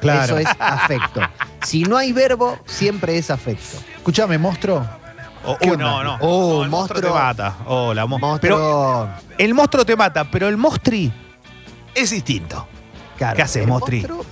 [0.00, 0.24] Claro.
[0.24, 1.20] Eso es afecto.
[1.62, 3.76] Si no hay verbo, siempre es afecto.
[3.94, 4.86] Escúchame, monstruo.
[5.44, 5.84] Oh, ¿Qué uh, onda?
[5.84, 6.18] no, no.
[6.22, 7.56] Oh, No, el monstruo te mata.
[7.66, 8.56] Hola, mo- Monstruo.
[8.56, 11.12] Pero el monstruo te mata, pero el mostri
[11.94, 12.66] es distinto.
[13.18, 14.00] claro, ¿qué haces, el Mostri?
[14.00, 14.24] monstruo-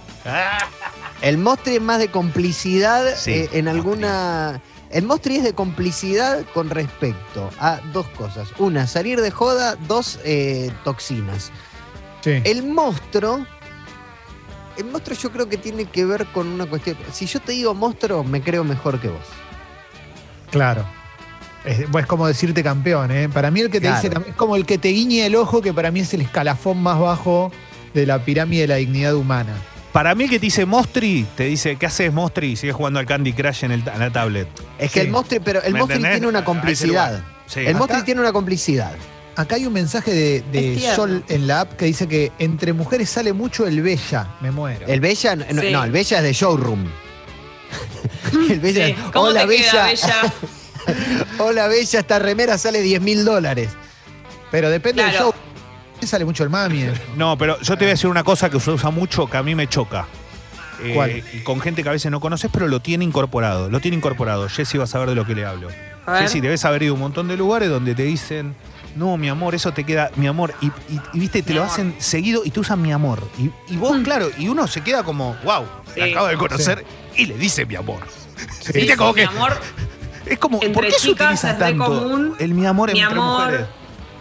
[1.20, 4.62] El Mostri es más de complicidad Sí, eh, en alguna.
[4.95, 8.49] El Mostri es de complicidad con respecto a dos cosas.
[8.59, 9.74] Una, salir de joda.
[9.88, 11.51] Dos, eh, toxinas.
[12.20, 12.40] Sí.
[12.45, 13.45] El monstruo.
[14.76, 16.97] El monstruo yo creo que tiene que ver con una cuestión.
[17.12, 19.26] Si yo te digo monstruo, me creo mejor que vos.
[20.53, 20.84] Claro.
[21.64, 23.28] Es, es como decirte campeón, ¿eh?
[23.28, 24.01] Para mí el que te Claro.
[24.01, 26.80] dice es como el que te guiñe el ojo, que para mí es el escalafón
[26.80, 27.51] más bajo
[27.95, 29.57] de la pirámide de la dignidad humana.
[29.95, 32.49] Para mí el que te dice Mostri, te dice, ¿qué haces Mostri?
[32.53, 34.49] Y sigues jugando al Candy Crush en, el- en la tablet.
[34.76, 35.07] Es que Sí.
[35.07, 36.18] el Mostri, pero el ¿Me Mostri entendés?
[36.18, 37.22] tiene una complicidad.
[37.47, 37.61] Sí.
[37.61, 38.92] El Mostri tiene una complicidad.
[39.36, 40.92] Acá hay un mensaje de.
[40.97, 44.34] Sol en la app que dice que entre mujeres sale mucho el bella.
[44.40, 44.84] Me muero.
[44.88, 45.70] El Bella, no, Sí.
[45.72, 46.84] no, el Bella es de showroom.
[48.51, 48.95] el Bella, Sí.
[49.12, 50.34] ¿Cómo hola te Bella, queda, Bella?
[51.38, 53.70] hola Bella, esta remera sale 10 mil dólares.
[54.51, 55.34] Pero depende del Claro.
[56.07, 56.82] Sale mucho el mami.
[56.82, 56.92] eh.
[57.16, 59.42] No, pero yo te voy a decir una cosa que se usa mucho que a
[59.42, 60.07] mí me choca.
[60.82, 61.22] Eh, ¿Cuál?
[61.32, 63.70] y con gente que a veces no conoces, pero lo tiene incorporado.
[63.70, 64.48] Lo tiene incorporado.
[64.48, 65.68] Jessy va a saber de lo que le hablo.
[66.07, 66.22] A ver.
[66.22, 68.55] Jessy, debes haber ido a un montón de lugares donde te dicen,
[68.96, 70.52] no, mi amor, eso te queda, mi amor.
[70.61, 71.72] Y, y- y, viste, te Mi lo amor.
[71.72, 73.22] hacen seguido y te usan mi amor.
[73.38, 75.94] Y, y vos, claro, y uno se queda como, wow, Sí.
[76.00, 76.84] te acabo de conocer
[77.16, 78.00] y le dice mi amor.
[78.61, 79.57] Sí, Viste, como mi que amor,
[80.26, 82.36] es como, ¿por entre qué se chicas utiliza es re tanto común.
[82.40, 83.66] el mi amor mi entre amor, mujeres?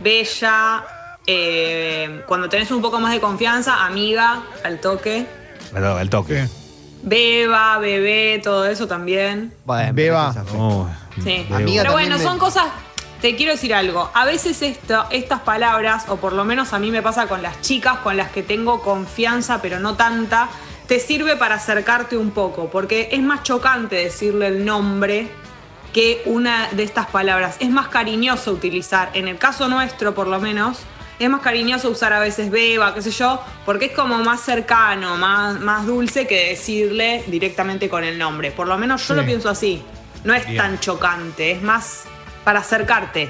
[0.01, 0.83] bella.
[1.27, 5.25] Eh, cuando tenés un poco más de confianza, amiga, al toque.
[5.75, 6.47] El toque.
[7.01, 9.53] Beba, bebé, todo eso también.
[9.65, 10.33] Bueno, Beba.
[10.55, 10.87] Oh,
[11.23, 11.45] Sí.
[11.51, 12.65] Amiga Pero bueno, son me- cosas.
[13.21, 14.09] Te quiero decir algo.
[14.13, 17.61] A veces esto, estas palabras, o por lo menos a mí me pasa con las
[17.61, 20.49] chicas con las que tengo confianza, pero no tanta,
[20.87, 25.29] te sirve para acercarte un poco, porque es más chocante decirle el nombre
[25.93, 27.55] que una de estas palabras.
[27.59, 30.79] Es más cariñoso utilizar, en el caso nuestro por lo menos,
[31.19, 35.15] es más cariñoso usar a veces beba, qué sé yo, porque es como más cercano,
[35.17, 38.51] más, más dulce que decirle directamente con el nombre.
[38.51, 39.19] Por lo menos yo Sí.
[39.21, 39.81] lo pienso así.
[40.23, 40.57] No es Bien.
[40.57, 42.03] tan chocante, es más
[42.43, 43.29] para acercarte.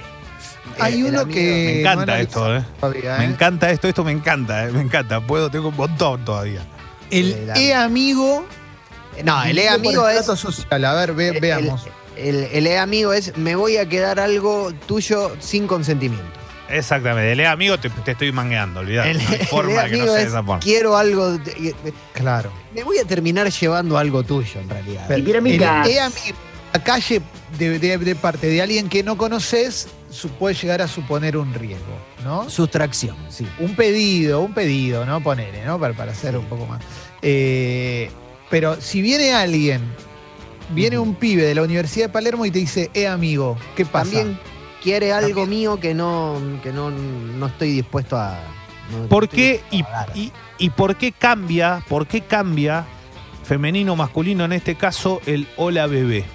[0.79, 1.33] Hay el uno que.
[1.41, 2.63] Me encanta esto, ¿eh?
[2.79, 3.27] todavía, Me ¿eh?
[3.27, 5.19] encanta esto, esto me encanta, eh, me encanta.
[5.19, 6.61] Puedo, tengo un montón todavía.
[7.11, 8.45] El El e amigo.
[9.23, 10.25] No, el E amigo es.
[10.25, 10.85] social.
[10.85, 11.85] A ver, ve- el- veamos.
[12.15, 16.39] El, el E amigo es me voy a quedar algo tuyo sin consentimiento.
[16.69, 19.11] Exactamente, el amigo te, te estoy mangueando, olvidate.
[19.11, 21.31] El, no hay el forma E de que no sea esa quiero algo.
[21.37, 21.75] de-
[22.13, 22.51] Claro.
[22.73, 25.05] me voy a terminar llevando algo tuyo en realidad.
[25.07, 25.65] Pero el e amigo,
[26.73, 27.21] la calle
[27.59, 31.53] de, de- de parte de alguien que no conoces su- puede llegar a suponer un
[31.53, 32.49] riesgo, ¿no?
[32.49, 33.47] Sustracción, sí.
[33.59, 35.21] Un pedido, un pedido, ¿no?
[35.21, 35.79] Ponele, ¿no?
[35.79, 36.81] Para, para hacer un poco más.
[37.21, 38.09] Eh,
[38.49, 39.81] pero si viene alguien,
[40.69, 44.11] viene un pibe de la Universidad de Palermo y te dice, eh, amigo, ¿qué pasa?
[44.11, 44.39] También
[44.83, 45.49] quiere algo También.
[45.49, 48.37] mío que no, que no, no estoy dispuesto a.
[48.91, 49.83] no- ¿Por qué y-
[50.57, 52.85] y por qué cambia, por qué cambia
[53.43, 56.25] femenino masculino en este caso el hola bebé?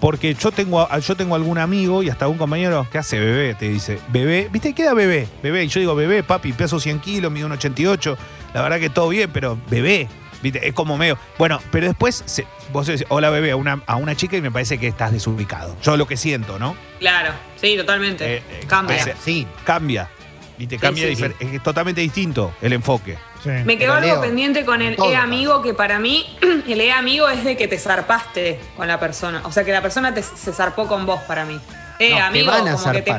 [0.00, 3.70] Porque yo tengo, yo tengo algún amigo y hasta un compañero que hace bebé, te
[3.70, 4.74] dice, bebé, ¿viste?
[4.74, 5.64] Queda bebé, bebé.
[5.64, 8.18] Y yo digo, bebé, papi, peso 100 kilos, mido un 88.
[8.52, 10.08] La verdad que todo bien, pero bebé,
[10.44, 10.68] ¿viste?
[10.68, 11.18] Es como medio.
[11.38, 14.52] Bueno, pero después se- vos decís, hola bebé, a una, a una chica y me
[14.52, 15.74] parece que estás desubicado.
[15.82, 16.76] Yo lo que siento, ¿no?
[17.00, 18.36] Claro, sí, totalmente.
[18.36, 19.16] Eh, eh, Cambia.
[19.24, 19.46] Sí.
[19.64, 20.08] Cambia.
[20.56, 20.76] ¿Viste?
[20.76, 23.18] Sí, Cambia sí, Es totalmente distinto el enfoque.
[23.64, 26.24] Me quedó algo Leo, pendiente con el todo E amigo, que para mí
[26.68, 29.42] el E amigo es de que te zarpaste con la persona.
[29.44, 31.58] O sea, que la persona te- se zarpó con vos para mí.
[31.98, 33.16] Eh, No, te amigo, van a como, que te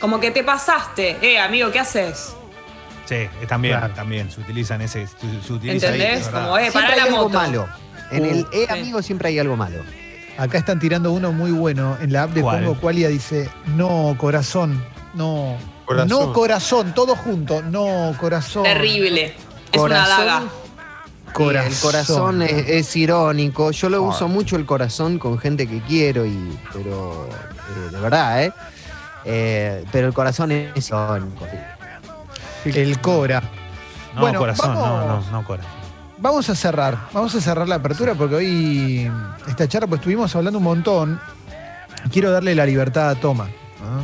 [0.00, 1.16] como que te pasaste.
[1.20, 2.34] Eh, amigo, ¿qué haces?
[3.10, 3.92] Sí, eh, también, Claro.
[3.94, 5.06] también se utilizan ese.
[5.06, 6.20] Se, se utiliza ahí, ¿Entendés?
[6.20, 6.44] es verdad.
[6.44, 7.28] Como, eh, hay la algo moto.
[7.30, 7.68] malo.
[8.12, 8.72] En el Uh, E sí.
[8.72, 9.78] amigo siempre hay algo malo.
[10.38, 11.96] Acá están tirando uno muy bueno.
[12.00, 12.64] En la app de ¿Cuál?
[12.64, 14.82] Pongo Qualia dice, no, corazón,
[15.14, 15.56] no.
[15.84, 16.08] Corazón.
[16.08, 17.62] No, corazón, todo junto.
[17.62, 18.62] No, corazón.
[18.62, 19.34] Terrible.
[19.72, 20.42] Es una daga.
[21.32, 21.72] Corazón.
[21.72, 23.72] El corazón es, es irónico.
[23.72, 27.28] Yo lo uso mucho el corazón con gente que quiero, y, pero
[27.92, 28.52] de verdad, ¿eh?
[29.24, 31.44] Eh, Pero el corazón es irónico.
[32.64, 33.42] El Cora.
[34.14, 35.70] No, Bueno, corazón, no, vamos- no, no, corazón.
[36.18, 39.10] Vamos a cerrar, vamos a cerrar la apertura porque hoy
[39.48, 41.20] esta charla pues estuvimos hablando un montón.
[42.12, 43.48] Quiero darle la libertad a Toma.
[43.82, 44.02] ¿ah?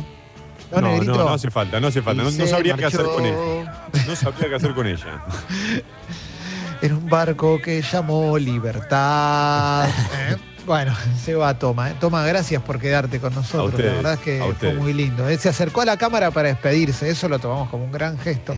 [0.71, 1.13] No, no, Negrito?
[1.15, 2.23] no hace falta, no hace falta.
[2.23, 3.87] No, no sabría qué hacer con ella.
[4.07, 5.21] No sabría qué hacer con ella.
[6.81, 9.89] En un barco que llamó Libertad.
[9.89, 10.37] ¿eh?
[10.67, 10.93] Bueno,
[11.23, 11.89] se va Toma.
[11.89, 11.95] ¿eh?
[11.97, 13.69] Toma, gracias por quedarte con nosotros.
[13.69, 15.27] ustedes, la verdad es que fue muy lindo.
[15.27, 15.37] ¿eh?
[15.37, 17.09] Se acercó a la cámara para despedirse.
[17.09, 18.53] Eso lo tomamos como un gran gesto.